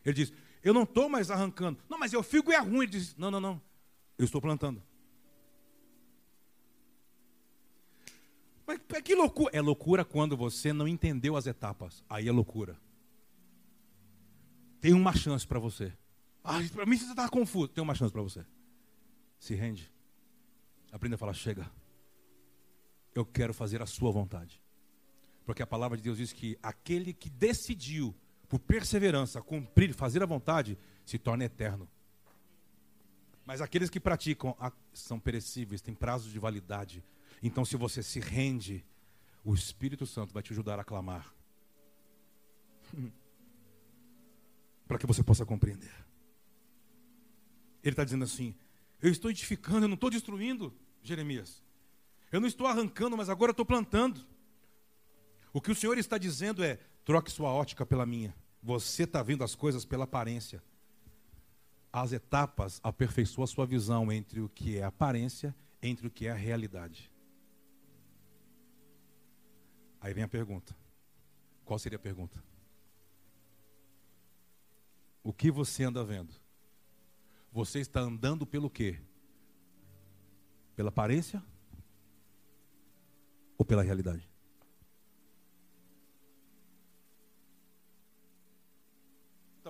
[0.05, 0.33] Ele diz:
[0.63, 1.79] Eu não estou mais arrancando.
[1.89, 2.85] Não, mas eu fico é ruim.
[2.85, 3.61] Ele diz: Não, não, não.
[4.19, 4.83] Eu estou plantando.
[8.67, 9.51] Mas que loucura.
[9.55, 12.03] É loucura quando você não entendeu as etapas.
[12.09, 12.79] Aí é loucura.
[14.81, 15.93] Tem uma chance para você.
[16.43, 17.69] Ah, para mim você está confuso.
[17.69, 18.45] Tem uma chance para você.
[19.39, 19.93] Se rende.
[20.91, 21.71] Aprenda a falar: Chega.
[23.15, 24.64] Eu quero fazer a sua vontade.
[25.45, 28.15] Porque a palavra de Deus diz que aquele que decidiu,
[28.49, 31.89] por perseverança, cumprir, fazer a vontade, se torna eterno.
[33.45, 34.57] Mas aqueles que praticam
[34.93, 37.05] são perecíveis, têm prazo de validade.
[37.43, 38.85] Então, se você se rende,
[39.45, 41.35] o Espírito Santo vai te ajudar a clamar.
[44.89, 45.93] Para que você possa compreender.
[47.83, 48.55] Ele está dizendo assim:
[49.03, 51.63] Eu estou edificando, eu não estou destruindo, Jeremias.
[52.33, 54.27] Eu não estou arrancando, mas agora estou plantando.
[55.55, 58.35] O que o Senhor está dizendo é: troque sua ótica pela minha.
[58.61, 60.61] Você está vendo as coisas pela aparência.
[61.93, 66.33] As etapas aperfeiçoam a sua visão entre o que é aparência, entre o que é
[66.33, 67.09] a realidade.
[70.01, 70.77] Aí vem a pergunta.
[71.65, 72.43] Qual seria a pergunta?
[75.23, 76.35] O que você anda vendo?
[77.53, 79.01] Você está andando pelo quê?
[80.75, 81.41] Pela aparência
[83.57, 84.34] ou pela realidade?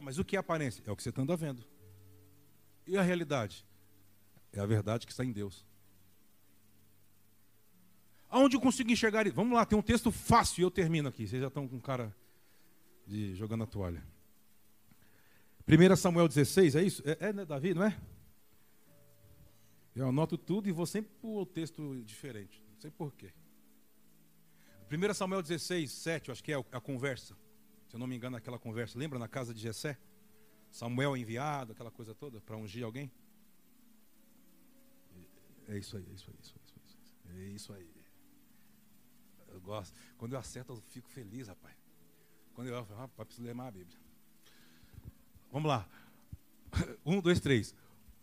[0.04, 0.82] Mas o que é aparência?
[0.86, 1.64] É o que você anda vendo.
[2.86, 3.64] E a realidade?
[4.52, 5.66] É a verdade que está em Deus.
[8.28, 9.34] Aonde eu consigo enxergar isso?
[9.34, 11.26] Vamos lá, tem um texto fácil e eu termino aqui.
[11.26, 12.14] Vocês já estão com cara
[13.06, 14.04] de jogando a toalha.
[15.66, 17.02] 1 Samuel 16, é isso?
[17.06, 17.98] É, é né, Davi, não é?
[19.96, 22.62] Eu anoto tudo e vou sempre para o texto diferente.
[22.74, 23.32] Não sei porquê.
[24.90, 27.34] 1 Samuel 16, 7, eu acho que é a conversa.
[27.94, 28.98] Se eu não me engano, aquela conversa.
[28.98, 29.96] Lembra na casa de Jessé?
[30.68, 33.08] Samuel enviado, aquela coisa toda, para ungir alguém?
[35.68, 37.36] É isso aí, é isso aí, é isso aí.
[37.36, 37.88] É isso aí.
[39.46, 39.96] Eu gosto.
[40.18, 41.76] Quando eu acerto, eu fico feliz, rapaz.
[42.52, 43.98] Quando eu falo, rapaz, preciso ler mais a Bíblia.
[45.52, 45.88] Vamos lá.
[47.06, 47.76] Um, dois, três.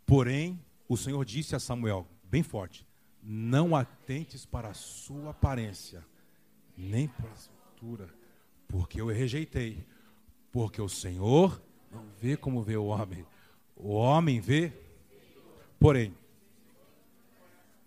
[0.05, 2.85] Porém, o Senhor disse a Samuel, bem forte:
[3.23, 6.05] Não atentes para a sua aparência,
[6.75, 8.20] nem para a sua altura,
[8.71, 9.85] porque eu rejeitei.
[10.51, 11.61] Porque o Senhor
[11.91, 13.25] não vê como vê o homem.
[13.75, 14.71] O homem vê,
[15.79, 16.15] porém.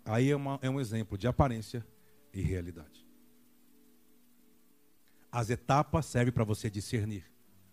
[0.05, 1.85] Aí é, uma, é um exemplo de aparência
[2.31, 3.05] e realidade.
[5.31, 7.25] As etapas servem para você discernir.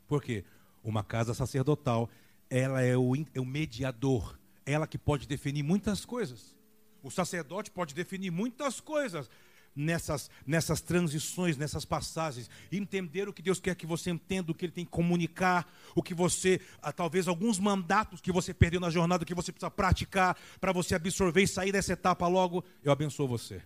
[0.08, 0.44] Por quê?
[0.82, 2.08] Uma casa sacerdotal,
[2.48, 4.38] ela é o, é o mediador.
[4.64, 6.56] Ela que pode definir muitas coisas.
[7.02, 9.30] O sacerdote pode definir muitas coisas
[9.74, 14.66] nessas, nessas transições, nessas passagens, entender o que Deus quer que você entenda, o que
[14.66, 18.90] Ele tem que comunicar, o que você, ah, talvez alguns mandatos que você perdeu na
[18.90, 22.64] jornada, que você precisa praticar para você absorver e sair dessa etapa logo.
[22.82, 23.62] Eu abençoo você.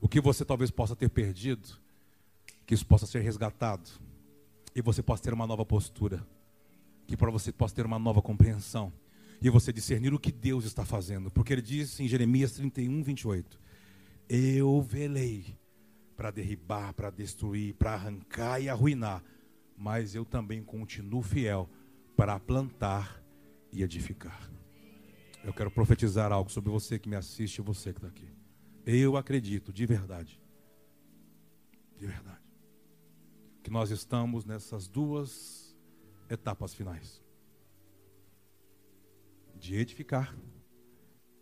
[0.00, 1.68] O que você talvez possa ter perdido,
[2.66, 3.90] que isso possa ser resgatado
[4.74, 6.24] e você possa ter uma nova postura,
[7.06, 8.92] que para você possa ter uma nova compreensão
[9.40, 13.67] e você discernir o que Deus está fazendo, porque Ele diz em Jeremias 31, 28
[14.28, 15.58] eu velei
[16.16, 19.22] para derribar, para destruir, para arrancar e arruinar,
[19.76, 21.68] mas eu também continuo fiel
[22.16, 23.22] para plantar
[23.72, 24.50] e edificar.
[25.44, 28.28] Eu quero profetizar algo sobre você que me assiste e você que está aqui.
[28.84, 30.42] Eu acredito de verdade,
[31.96, 32.42] de verdade,
[33.62, 35.76] que nós estamos nessas duas
[36.28, 37.22] etapas finais:
[39.54, 40.36] de edificar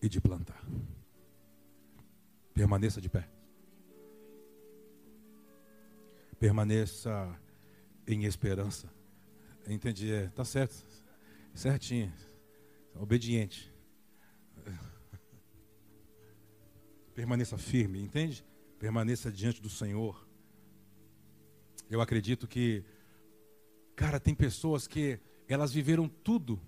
[0.03, 0.63] e de plantar.
[2.57, 3.29] Permaneça de pé.
[6.41, 7.39] Permaneça
[8.07, 8.91] em esperança.
[9.69, 10.75] Entendi, é, tá certo.
[11.55, 12.11] Certinho.
[12.95, 13.71] Obediente.
[17.15, 18.43] Permaneça firme, entende?
[18.79, 20.27] Permaneça diante do Senhor.
[21.91, 22.83] Eu acredito que,
[23.95, 26.59] cara, tem pessoas que elas viveram tudo.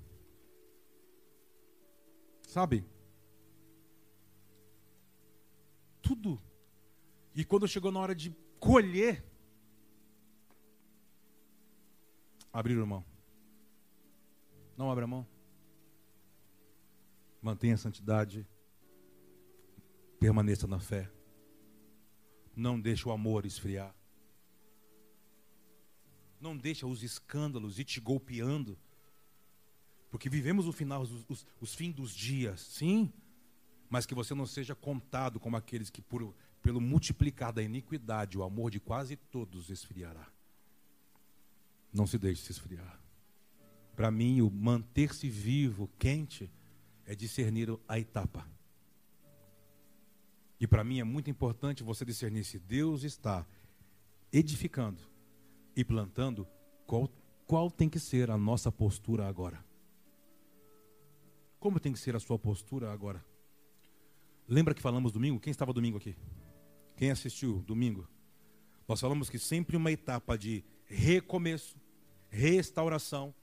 [2.47, 2.85] Sabe?
[6.09, 6.41] Tudo.
[7.35, 9.23] E quando chegou na hora de colher,
[12.51, 13.05] abrir a mão.
[14.75, 15.27] Não abra a mão.
[17.43, 18.49] Mantenha a santidade.
[20.19, 21.13] Permaneça na fé.
[22.57, 23.95] Não deixe o amor esfriar.
[26.41, 28.79] Não deixe os escândalos ir te golpeando.
[30.11, 33.13] Porque vivemos o final, os, os, os fins dos dias, sim,
[33.89, 38.43] mas que você não seja contado como aqueles que, por, pelo multiplicar da iniquidade, o
[38.43, 40.27] amor de quase todos esfriará.
[41.93, 43.01] Não se deixe se esfriar.
[43.97, 46.51] Para mim, o manter-se vivo, quente,
[47.05, 48.47] é discernir a etapa.
[50.61, 53.47] E para mim é muito importante você discernir se Deus está
[54.33, 55.03] edificando
[55.75, 56.47] e plantando,
[56.87, 57.09] qual,
[57.47, 59.65] qual tem que ser a nossa postura agora.
[61.59, 63.25] Como tem que ser a sua postura agora?
[64.49, 65.39] Lembra que falamos domingo?
[65.39, 66.17] Quem estava domingo aqui?
[66.97, 68.09] Quem assistiu domingo?
[68.89, 71.77] Nós falamos que sempre uma etapa de recomeço,
[72.31, 73.35] restauração,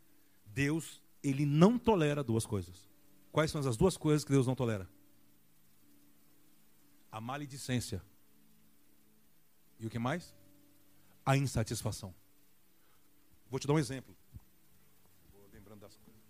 [0.48, 2.90] Deus, ele não tolera duas coisas.
[3.32, 4.90] Quais são as duas coisas que Deus não tolera?
[7.12, 8.02] A maledicência.
[9.80, 10.34] E o que mais?
[11.24, 12.16] A insatisfação.
[13.48, 14.16] Vou te dar um exemplo.
[15.32, 16.22] Vou lembrando das coisas.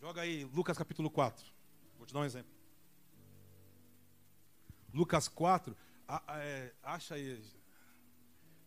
[0.00, 1.46] Joga aí Lucas capítulo 4.
[1.96, 2.59] Vou te dar um exemplo.
[4.92, 5.76] Lucas 4,
[6.28, 7.42] é, acha aí.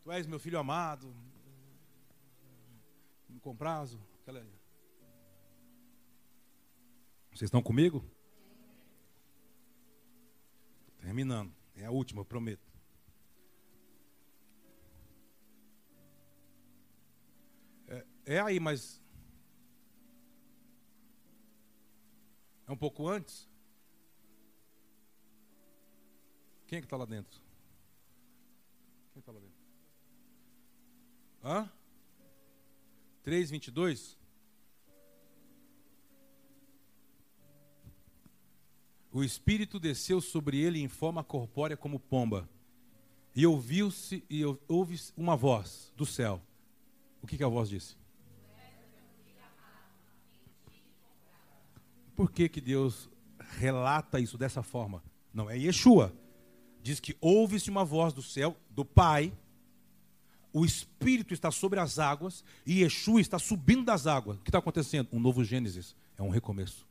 [0.04, 1.14] Tu és meu filho amado,
[3.42, 4.00] com prazo.
[4.22, 4.42] Aquela...
[7.30, 8.04] Vocês estão comigo?
[11.00, 11.54] Terminando.
[11.76, 12.72] É a última, eu prometo.
[17.88, 19.02] É, é aí, mas.
[22.66, 23.50] É um pouco antes?
[26.74, 27.40] Quem é que está lá dentro?
[29.12, 29.56] Quem está lá dentro?
[31.44, 31.72] Hã?
[33.24, 34.18] 3,22?
[39.12, 42.50] O Espírito desceu sobre ele em forma corpórea como pomba.
[43.36, 46.42] E ouviu-se e ouve uma voz do céu.
[47.22, 47.96] O que, que a voz disse?
[52.16, 53.08] Por que, que Deus
[53.60, 55.04] relata isso dessa forma?
[55.32, 56.23] Não é Yeshua.
[56.84, 59.32] Diz que ouve-se uma voz do céu, do Pai,
[60.52, 64.38] o Espírito está sobre as águas e Yeshua está subindo das águas.
[64.38, 65.08] O que está acontecendo?
[65.14, 65.96] Um novo Gênesis.
[66.18, 66.86] É um recomeço.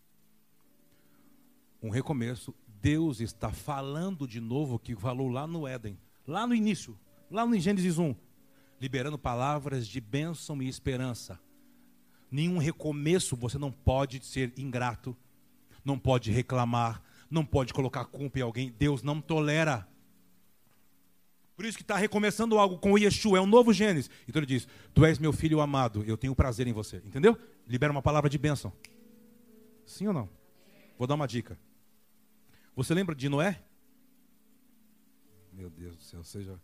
[1.82, 2.54] Um recomeço.
[2.80, 6.98] Deus está falando de novo o que falou lá no Éden, lá no início,
[7.30, 8.16] lá no Gênesis 1,
[8.80, 11.38] liberando palavras de bênção e esperança.
[12.28, 15.14] Nenhum recomeço você não pode ser ingrato,
[15.84, 17.00] não pode reclamar,
[17.32, 18.70] não pode colocar culpa em alguém.
[18.78, 19.88] Deus não tolera.
[21.56, 24.10] Por isso que está recomeçando algo com Yeshua, é um novo Gênesis.
[24.28, 26.96] Então ele diz: Tu és meu filho amado, eu tenho prazer em você.
[26.98, 27.38] Entendeu?
[27.66, 28.72] Libera uma palavra de bênção.
[29.86, 30.28] Sim ou não?
[30.98, 31.58] Vou dar uma dica.
[32.74, 33.62] Você lembra de Noé?
[35.52, 36.58] Meu Deus do céu, já.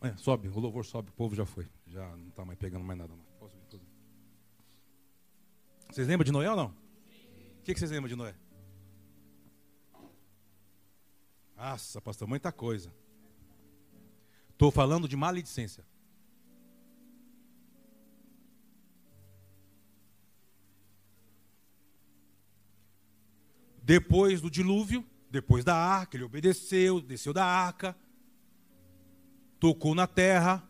[0.00, 1.66] É, sobe, o louvor sobe, o povo já foi.
[1.86, 3.12] Já não está mais pegando mais nada.
[3.14, 3.52] Mais.
[5.90, 6.66] Vocês lembram de Noé ou não?
[6.66, 8.34] O que, que vocês lembram de Noé?
[11.58, 12.94] Nossa, pastor, muita coisa.
[14.50, 15.84] Estou falando de maledicência.
[23.82, 27.96] Depois do dilúvio, depois da arca, ele obedeceu, desceu da arca,
[29.58, 30.62] tocou na terra.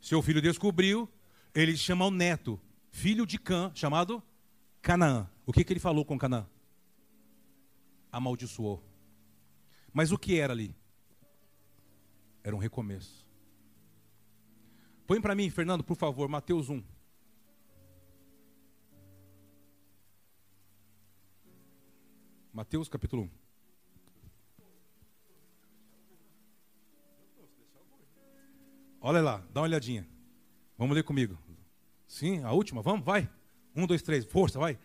[0.00, 1.08] Seu filho descobriu,
[1.54, 4.20] ele chama o neto, filho de Cã, chamado
[4.82, 5.30] Canaã.
[5.46, 6.46] O que, que ele falou com Canaã?
[8.18, 8.82] Amaldiçoou.
[9.92, 10.76] Mas o que era ali?
[12.44, 13.26] Era um recomeço.
[15.06, 16.82] Põe para mim, Fernando, por favor, Mateus 1.
[22.52, 23.30] Mateus capítulo 1.
[29.00, 30.06] Olha lá, dá uma olhadinha.
[30.76, 31.38] Vamos ler comigo.
[32.06, 33.28] Sim, a última, vamos, vai.
[33.74, 34.78] Um, dois, três, força, vai.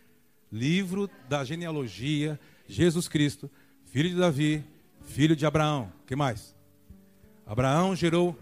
[0.51, 3.49] Livro da genealogia, Jesus Cristo,
[3.85, 4.63] filho de Davi,
[5.01, 5.91] filho de Abraão.
[6.05, 6.55] Que mais?
[7.45, 8.37] Abraão gerou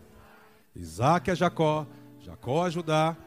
[0.76, 1.88] Isaac a Jacó,
[2.20, 3.18] Jacó a Judá.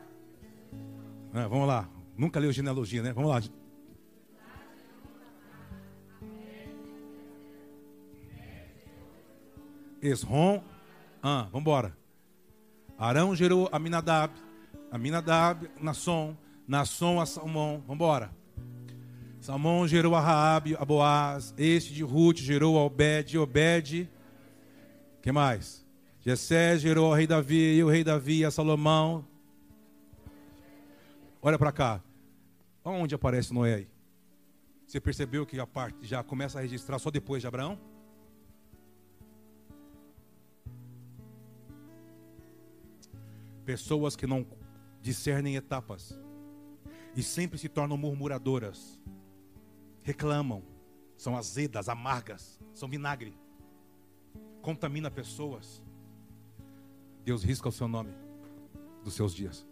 [1.32, 3.12] É, vamos lá, nunca leu genealogia, né?
[3.12, 3.42] Vamos lá.
[10.00, 10.62] Esrom,
[11.22, 11.96] ah, vamos embora.
[12.98, 14.32] Arão gerou Aminadab,
[14.90, 16.36] Aminadab, Nasson,
[16.68, 18.43] Nasson a Salmão, vamos embora.
[19.44, 24.10] Salmão gerou a Raabe, a Boaz, este de Ruth gerou a Obed, Obed,
[25.20, 25.86] que mais?
[26.18, 29.28] Jessé gerou o rei Davi, e o rei Davi a Salomão.
[31.42, 32.02] Olha para cá.
[32.82, 33.88] Onde aparece Noé aí?
[34.86, 37.78] Você percebeu que a parte já começa a registrar só depois de Abraão?
[43.66, 44.46] Pessoas que não
[45.02, 46.18] discernem etapas
[47.14, 48.98] e sempre se tornam murmuradoras,
[50.04, 50.62] reclamam,
[51.16, 53.36] são azedas, amargas, são vinagre,
[54.60, 55.82] contamina pessoas.
[57.24, 58.12] Deus risca o seu nome
[59.02, 59.66] dos seus dias.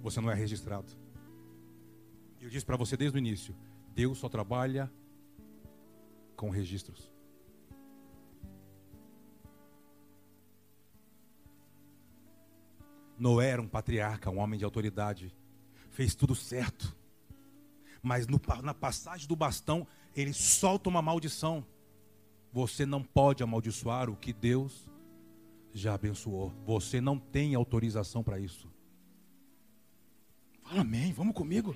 [0.00, 0.92] Você não é registrado.
[2.40, 3.56] Eu disse para você desde o início:
[3.94, 4.92] Deus só trabalha
[6.36, 7.12] com registros.
[13.18, 15.34] Noé era um patriarca, um homem de autoridade,
[15.94, 16.94] fez tudo certo,
[18.02, 21.64] mas no, na passagem do bastão, ele solta uma maldição.
[22.52, 24.88] Você não pode amaldiçoar o que Deus
[25.72, 26.52] já abençoou.
[26.66, 28.68] Você não tem autorização para isso.
[30.62, 31.74] Fala amém, vamos comigo.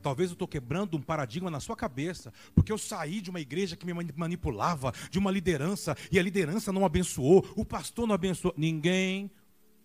[0.00, 3.76] Talvez eu estou quebrando um paradigma na sua cabeça, porque eu saí de uma igreja
[3.76, 8.54] que me manipulava, de uma liderança, e a liderança não abençoou, o pastor não abençoou.
[8.56, 9.30] Ninguém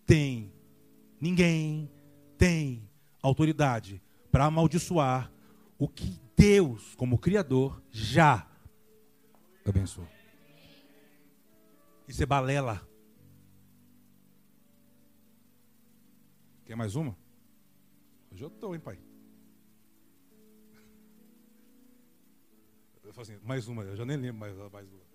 [0.06, 0.52] tem
[1.20, 1.90] Ninguém
[2.36, 2.86] tem
[3.28, 5.32] autoridade para amaldiçoar
[5.78, 8.46] o que Deus, como Criador, já
[9.64, 10.08] abençoou.
[12.06, 12.86] Isso é balela.
[16.66, 17.16] Quer mais uma?
[18.30, 18.98] Hoje eu estou, hein, pai?
[23.02, 25.14] Eu falo assim, mais uma, eu já nem lembro mais, mais uma.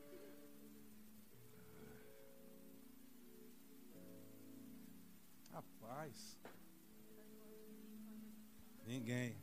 [9.00, 9.34] Ninguém.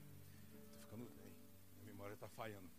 [0.44, 1.32] Estou ficando bem.
[1.80, 2.70] A memória está falhando.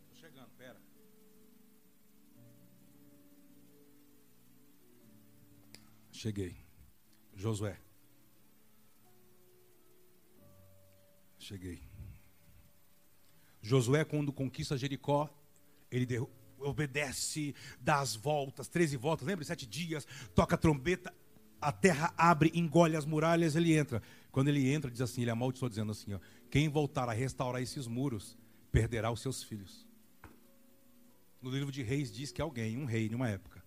[0.00, 0.80] Estou chegando, pera.
[6.10, 6.56] Cheguei.
[7.34, 7.78] Josué.
[11.38, 11.86] Cheguei.
[13.60, 15.28] Josué, quando conquista Jericó,
[15.90, 16.06] ele
[16.60, 19.44] obedece, dá as voltas, 13 voltas, lembra?
[19.44, 21.12] Sete dias, toca a trombeta,
[21.60, 24.02] a terra abre, engole as muralhas, ele entra.
[24.30, 27.86] Quando ele entra, diz assim, ele amaldiçoa dizendo assim, ó, quem voltar a restaurar esses
[27.86, 28.38] muros,
[28.70, 29.86] perderá os seus filhos.
[31.42, 33.64] No livro de Reis diz que alguém, um rei, numa época,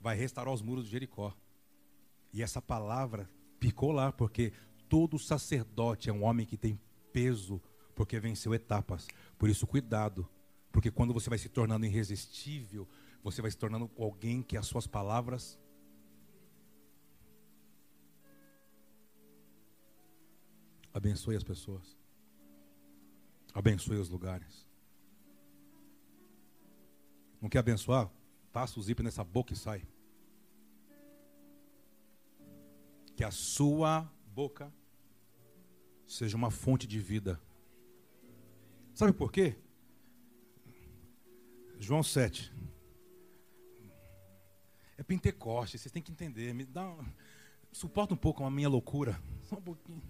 [0.00, 1.34] vai restaurar os muros de Jericó.
[2.32, 4.52] E essa palavra picou lá, porque
[4.88, 6.78] todo sacerdote é um homem que tem
[7.12, 7.62] peso,
[7.94, 9.06] porque venceu etapas.
[9.38, 10.28] Por isso, cuidado
[10.76, 12.86] porque quando você vai se tornando irresistível,
[13.22, 15.58] você vai se tornando alguém que as suas palavras
[20.92, 21.96] abençoe as pessoas.
[23.54, 24.68] Abençoe os lugares.
[27.40, 28.10] Não quer abençoar?
[28.52, 29.88] Passa o zíper nessa boca e sai.
[33.16, 34.70] Que a sua boca
[36.06, 37.40] seja uma fonte de vida.
[38.92, 39.56] Sabe por quê?
[41.78, 42.52] João 7.
[44.98, 46.52] É Pentecoste, vocês têm que entender.
[46.54, 47.04] Me dá um...
[47.70, 49.20] Suporta um pouco a minha loucura.
[49.42, 50.02] Só um pouquinho.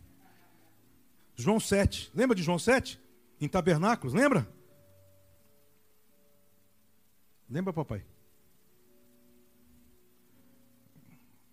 [1.35, 2.13] João 7.
[2.15, 3.01] Lembra de João 7?
[3.41, 4.49] Em tabernáculos, lembra?
[7.49, 8.05] Lembra, papai?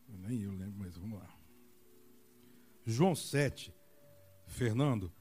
[0.07, 1.29] Nem eu lembro, mas vamos lá.
[2.85, 3.73] João 7,
[4.45, 5.11] Fernando,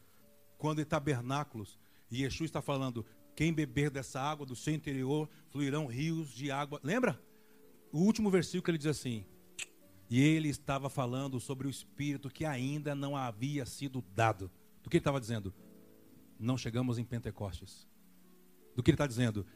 [0.58, 1.78] quando em tabernáculos,
[2.10, 6.80] Yeshua está falando, quem beber dessa água do seu interior fluirão rios de água.
[6.82, 7.20] Lembra?
[7.90, 9.24] O último versículo ele diz assim:
[10.08, 14.50] E ele estava falando sobre o Espírito que ainda não havia sido dado.
[14.82, 15.54] Do que ele estava dizendo?
[16.38, 17.86] Não chegamos em Pentecostes.
[18.74, 19.46] Do que ele está dizendo?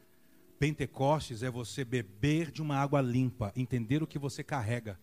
[0.59, 4.99] Pentecostes é você beber de uma água limpa, entender o que você carrega.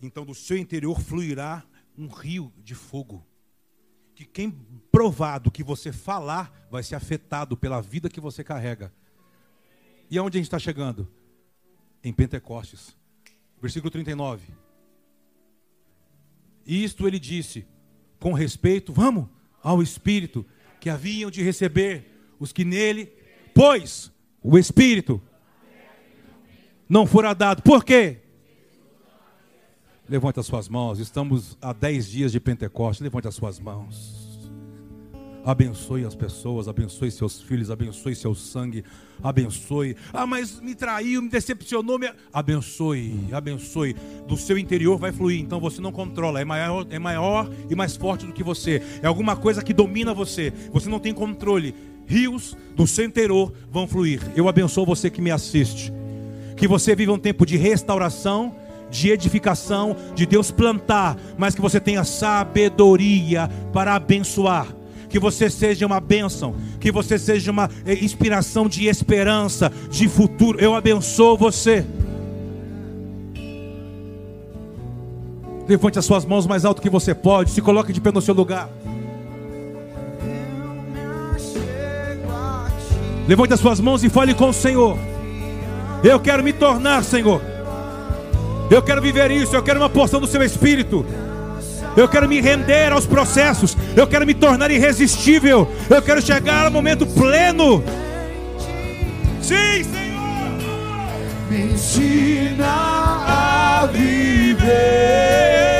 [0.00, 1.66] Então do seu interior fluirá
[1.96, 3.26] um rio de fogo
[4.16, 4.50] que quem
[4.90, 8.90] provado que você falar vai ser afetado pela vida que você carrega.
[10.10, 11.06] E aonde a gente está chegando?
[12.02, 12.96] Em Pentecostes.
[13.60, 14.48] Versículo 39.
[16.64, 17.66] Isto ele disse,
[18.18, 19.28] com respeito, vamos,
[19.62, 20.46] ao Espírito,
[20.80, 23.12] que haviam de receber os que nele,
[23.54, 24.10] pois
[24.42, 25.22] o Espírito
[26.88, 27.62] não fora dado.
[27.62, 28.22] Por quê?
[30.08, 31.00] Levante as suas mãos.
[31.00, 33.02] Estamos a dez dias de Pentecostes.
[33.02, 34.26] Levante as suas mãos.
[35.44, 38.82] Abençoe as pessoas, abençoe seus filhos, abençoe seu sangue,
[39.22, 39.96] abençoe.
[40.12, 42.00] Ah, mas me traiu, me decepcionou.
[42.00, 42.10] Me...
[42.32, 43.94] Abençoe, abençoe.
[44.26, 47.94] Do seu interior vai fluir, então você não controla, é maior, é maior e mais
[47.94, 48.82] forte do que você.
[49.00, 51.72] É alguma coisa que domina você, você não tem controle.
[52.08, 54.20] Rios do seu interior vão fluir.
[54.34, 55.92] Eu abençoo você que me assiste.
[56.56, 61.80] Que você viva um tempo de restauração de edificação, de Deus plantar, mas que você
[61.80, 64.66] tenha sabedoria para abençoar
[65.08, 70.60] que você seja uma bênção, que você seja uma eh, inspiração de esperança, de futuro.
[70.60, 71.86] Eu abençoo você.
[75.68, 78.34] Levante as suas mãos mais alto que você pode, se coloque de pé no seu
[78.34, 78.68] lugar.
[83.26, 84.96] Levante as suas mãos e fale com o Senhor.
[86.04, 87.55] Eu quero me tornar, Senhor.
[88.70, 91.06] Eu quero viver isso, eu quero uma porção do seu espírito.
[91.96, 93.76] Eu quero me render aos processos.
[93.96, 95.66] Eu quero me tornar irresistível.
[95.88, 97.82] Eu quero chegar ao momento pleno.
[99.40, 100.06] Sim, Senhor.
[101.48, 105.75] Me ensina a viver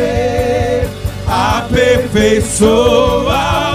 [0.00, 0.88] ser.
[1.28, 3.69] Aperfeiçoa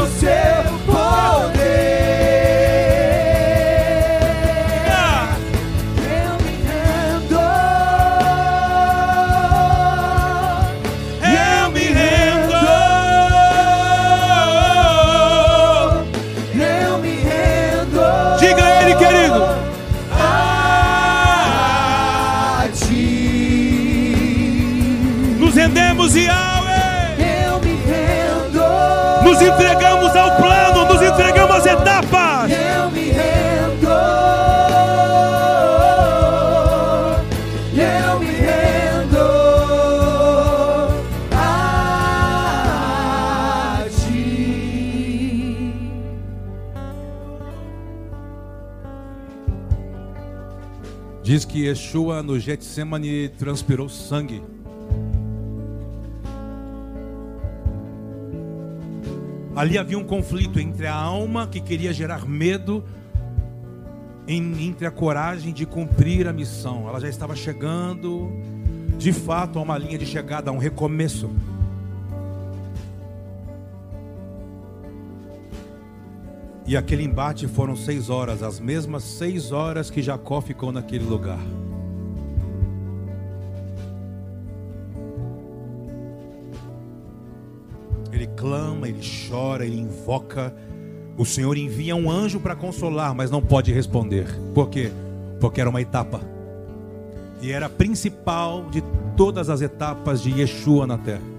[51.36, 54.42] Diz que Yeshua no Getsemane transpirou sangue.
[59.54, 62.86] Ali havia um conflito entre a alma que queria gerar medo,
[64.26, 66.88] entre a coragem de cumprir a missão.
[66.88, 68.32] Ela já estava chegando,
[68.98, 71.30] de fato, a uma linha de chegada, a um recomeço.
[76.68, 81.40] E aquele embate foram seis horas, as mesmas seis horas que Jacó ficou naquele lugar.
[88.12, 90.56] Ele clama, ele chora, ele invoca.
[91.16, 94.26] O Senhor envia um anjo para consolar, mas não pode responder.
[94.56, 94.92] Por quê?
[95.40, 96.20] Porque era uma etapa.
[97.42, 98.82] E era a principal de
[99.16, 101.35] todas as etapas de Yeshua na terra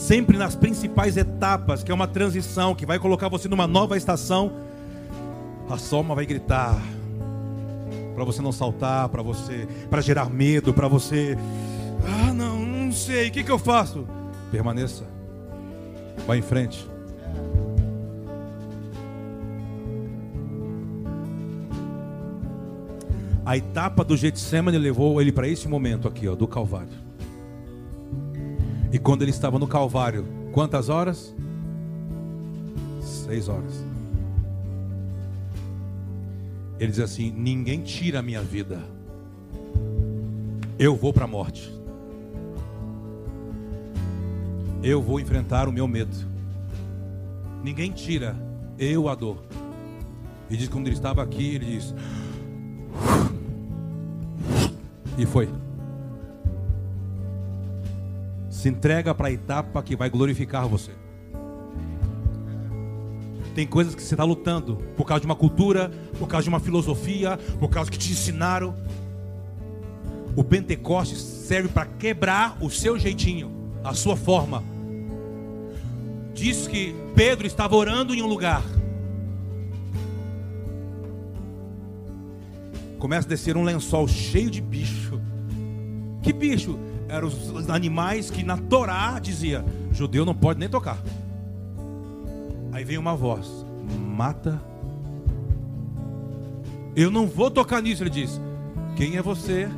[0.00, 4.50] sempre nas principais etapas, que é uma transição que vai colocar você numa nova estação,
[5.68, 6.80] a soma vai gritar
[8.14, 11.36] para você não saltar, para você, para gerar medo, para você,
[12.06, 14.06] ah, não, não sei, o que que eu faço?
[14.50, 15.04] Permaneça.
[16.26, 16.88] Vá em frente.
[23.44, 27.09] A etapa do Getsemane levou ele para esse momento aqui, ó, do Calvário.
[28.92, 31.34] E quando ele estava no Calvário, quantas horas?
[33.00, 33.84] Seis horas.
[36.78, 38.82] Ele diz assim: Ninguém tira a minha vida,
[40.78, 41.72] eu vou para a morte,
[44.82, 46.16] eu vou enfrentar o meu medo.
[47.62, 48.34] Ninguém tira,
[48.78, 49.38] eu a dou.
[50.48, 51.94] E diz que quando ele estava aqui, ele diz:
[55.16, 55.48] E foi.
[58.60, 60.90] Se entrega para a etapa que vai glorificar você.
[63.54, 66.60] Tem coisas que você está lutando por causa de uma cultura, por causa de uma
[66.60, 68.76] filosofia, por causa que te ensinaram.
[70.36, 73.50] O Pentecostes serve para quebrar o seu jeitinho,
[73.82, 74.62] a sua forma.
[76.34, 78.62] Diz que Pedro estava orando em um lugar.
[82.98, 85.18] Começa a descer um lençol cheio de bicho.
[86.22, 86.78] Que bicho?
[87.10, 90.96] Eram os animais que na Torá dizia: judeu não pode nem tocar.
[92.72, 93.66] Aí vem uma voz:
[94.16, 94.62] mata.
[96.94, 98.40] Eu não vou tocar nisso, ele diz.
[98.96, 99.68] Quem é você?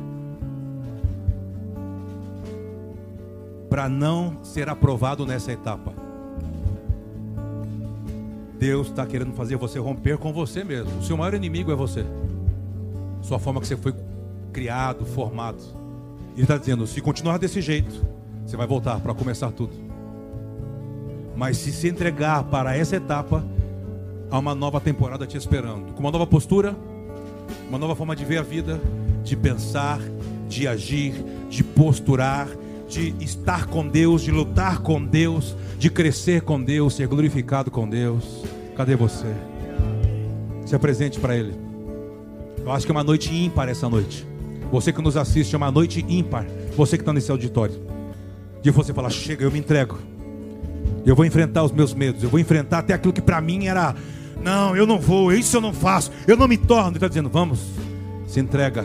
[3.67, 5.91] Para não ser aprovado nessa etapa.
[8.59, 10.99] Deus está querendo fazer você romper com você mesmo.
[10.99, 12.05] O seu maior inimigo é você.
[13.21, 13.93] Sua forma que você foi
[14.51, 15.82] criado, formado.
[16.33, 18.01] Ele está dizendo: se continuar desse jeito,
[18.45, 19.73] você vai voltar para começar tudo.
[21.35, 23.43] Mas se se entregar para essa etapa,
[24.29, 25.93] há uma nova temporada te esperando.
[25.93, 26.75] Com uma nova postura,
[27.69, 28.79] uma nova forma de ver a vida,
[29.23, 29.99] de pensar,
[30.47, 31.13] de agir,
[31.49, 32.47] de posturar,
[32.87, 37.87] de estar com Deus, de lutar com Deus, de crescer com Deus, ser glorificado com
[37.87, 38.43] Deus.
[38.75, 39.33] Cadê você?
[40.65, 41.53] Se apresente para Ele.
[42.59, 44.32] Eu acho que é uma noite ímpar essa noite.
[44.73, 46.47] Você que nos assiste, é uma noite ímpar.
[46.75, 47.75] Você que está nesse auditório.
[48.59, 49.99] De você falar: chega, eu me entrego.
[51.05, 52.23] Eu vou enfrentar os meus medos.
[52.23, 53.95] Eu vou enfrentar até aquilo que para mim era:
[54.43, 56.89] não, eu não vou, isso eu não faço, eu não me torno.
[56.89, 57.59] Ele está dizendo: vamos,
[58.25, 58.83] se entrega.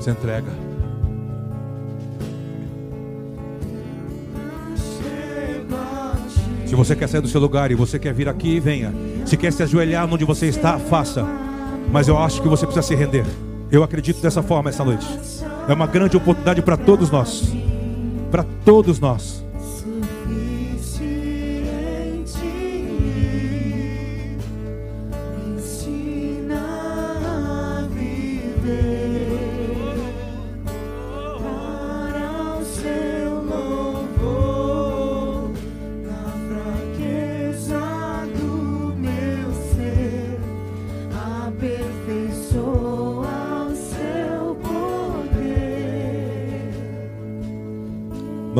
[0.00, 0.52] Se entrega.
[6.66, 8.92] Se você quer sair do seu lugar e você quer vir aqui, venha.
[9.24, 11.24] Se quer se ajoelhar onde você está, faça.
[11.90, 13.24] Mas eu acho que você precisa se render.
[13.70, 15.06] Eu acredito dessa forma essa noite.
[15.68, 17.52] É uma grande oportunidade para todos nós.
[18.30, 19.45] Para todos nós.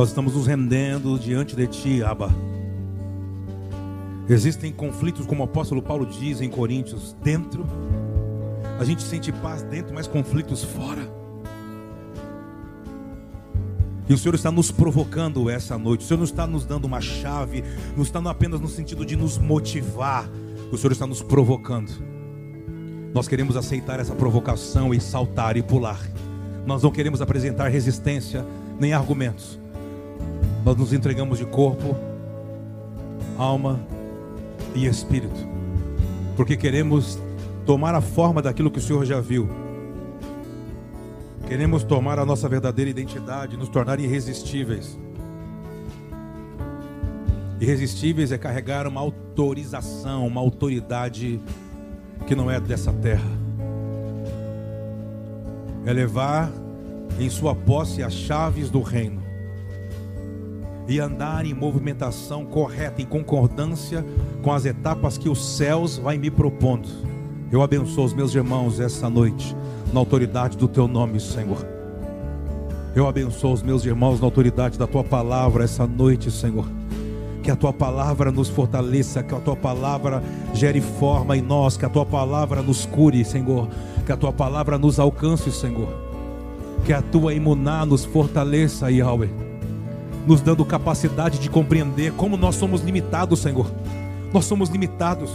[0.07, 2.31] Nós estamos nos rendendo diante de Ti, Abba.
[4.29, 7.67] Existem conflitos, como o apóstolo Paulo diz em Coríntios, dentro.
[8.79, 11.11] A gente sente paz dentro, mas conflitos fora.
[14.09, 16.05] E o Senhor está nos provocando essa noite.
[16.05, 17.65] O Senhor não está nos dando uma chave,
[17.97, 20.31] não está apenas no sentido de nos motivar.
[20.71, 21.91] O Senhor está nos provocando.
[23.13, 25.99] Nós queremos aceitar essa provocação e saltar e pular.
[26.65, 28.47] Nós não queremos apresentar resistência
[28.79, 29.66] nem argumentos.
[30.67, 31.97] Nós nos entregamos de corpo,
[33.39, 33.79] alma
[34.75, 35.47] e espírito,
[36.37, 37.21] porque queremos
[37.65, 39.49] tomar a forma daquilo que o Senhor já viu.
[41.47, 44.99] Queremos tomar a nossa verdadeira identidade, nos tornar irresistíveis.
[47.61, 51.41] Irresistíveis é carregar uma autorização, uma autoridade
[52.27, 53.31] que não é dessa terra.
[55.85, 56.51] É levar
[57.21, 59.26] em sua posse as chaves do reino
[60.89, 64.05] e andar em movimentação correta, em concordância
[64.43, 66.89] com as etapas que os céus vai me propondo.
[67.51, 69.57] Eu abençoo os meus irmãos essa noite,
[69.93, 71.67] na autoridade do teu nome, Senhor.
[72.95, 76.67] Eu abençoo os meus irmãos na autoridade da tua palavra essa noite, Senhor.
[77.43, 80.23] Que a tua palavra nos fortaleça, que a tua palavra
[80.55, 83.69] gere forma em nós, que a tua palavra nos cure, Senhor.
[84.05, 85.89] Que a tua palavra nos alcance, Senhor.
[86.85, 89.46] Que a tua imuná nos fortaleça, Yahweh
[90.27, 93.71] nos dando capacidade de compreender como nós somos limitados, Senhor.
[94.33, 95.31] Nós somos limitados.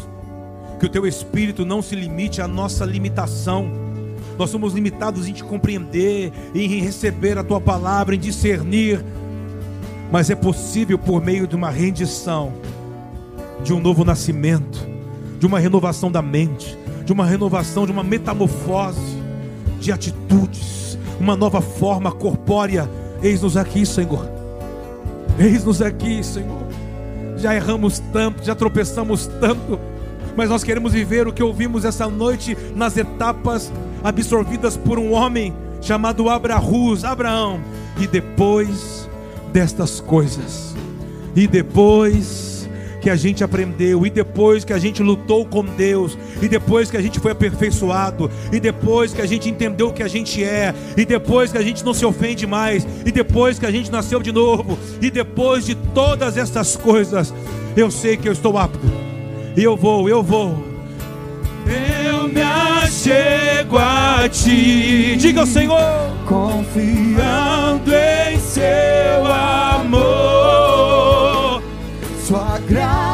[0.79, 3.71] Que o teu espírito não se limite à nossa limitação.
[4.37, 9.03] Nós somos limitados em te compreender, em receber a tua palavra, em discernir.
[10.11, 12.51] Mas é possível por meio de uma rendição,
[13.63, 14.85] de um novo nascimento,
[15.39, 19.21] de uma renovação da mente, de uma renovação, de uma metamorfose
[19.79, 22.89] de atitudes, uma nova forma corpórea.
[23.23, 24.40] Eis-nos aqui, Senhor
[25.41, 26.67] Eis-nos aqui, Senhor.
[27.35, 29.79] Já erramos tanto, já tropeçamos tanto,
[30.35, 33.71] mas nós queremos viver o que ouvimos essa noite nas etapas
[34.03, 35.51] absorvidas por um homem
[35.81, 37.59] chamado Abrahus, Abraão.
[37.99, 39.09] E depois
[39.51, 40.75] destas coisas,
[41.35, 42.50] e depois
[43.01, 46.97] que a gente aprendeu, e depois que a gente lutou com Deus, e depois que
[46.97, 50.73] a gente foi aperfeiçoado, e depois que a gente entendeu o que a gente é,
[50.95, 54.21] e depois que a gente não se ofende mais, e depois que a gente nasceu
[54.21, 57.33] de novo, e depois de todas essas coisas,
[57.75, 58.79] eu sei que eu estou apto,
[59.57, 60.71] e eu vou, eu vou.
[61.65, 65.15] Eu me achego a ti.
[65.17, 65.79] Diga ao Senhor.
[66.27, 70.70] confiando em Seu amor.
[72.71, 73.10] Sua graça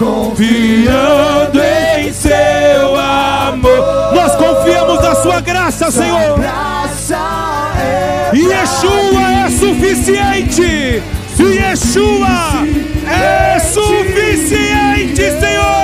[0.00, 4.14] Confiando em Seu amor.
[4.14, 6.38] Nós confiamos na Sua graça, Senhor.
[6.40, 7.18] Graça
[7.78, 11.02] é E Yeshua é suficiente.
[11.38, 12.64] Yeshua
[13.12, 15.80] é suficiente, Senhor.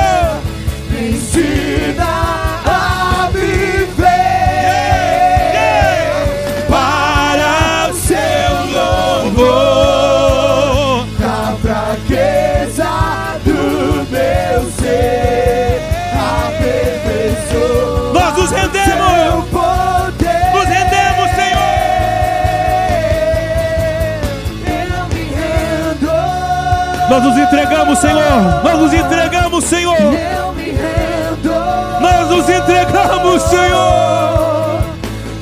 [27.16, 28.62] Nós nos entregamos, Senhor.
[28.62, 29.96] Nós nos entregamos, Senhor.
[29.96, 31.50] Eu me rendo.
[31.98, 34.82] Nós nos entregamos, Senhor.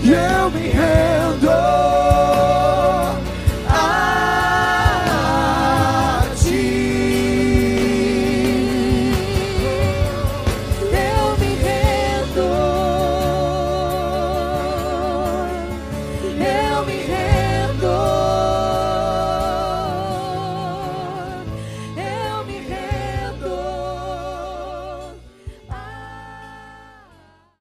[0.04, 0.33] Yeah.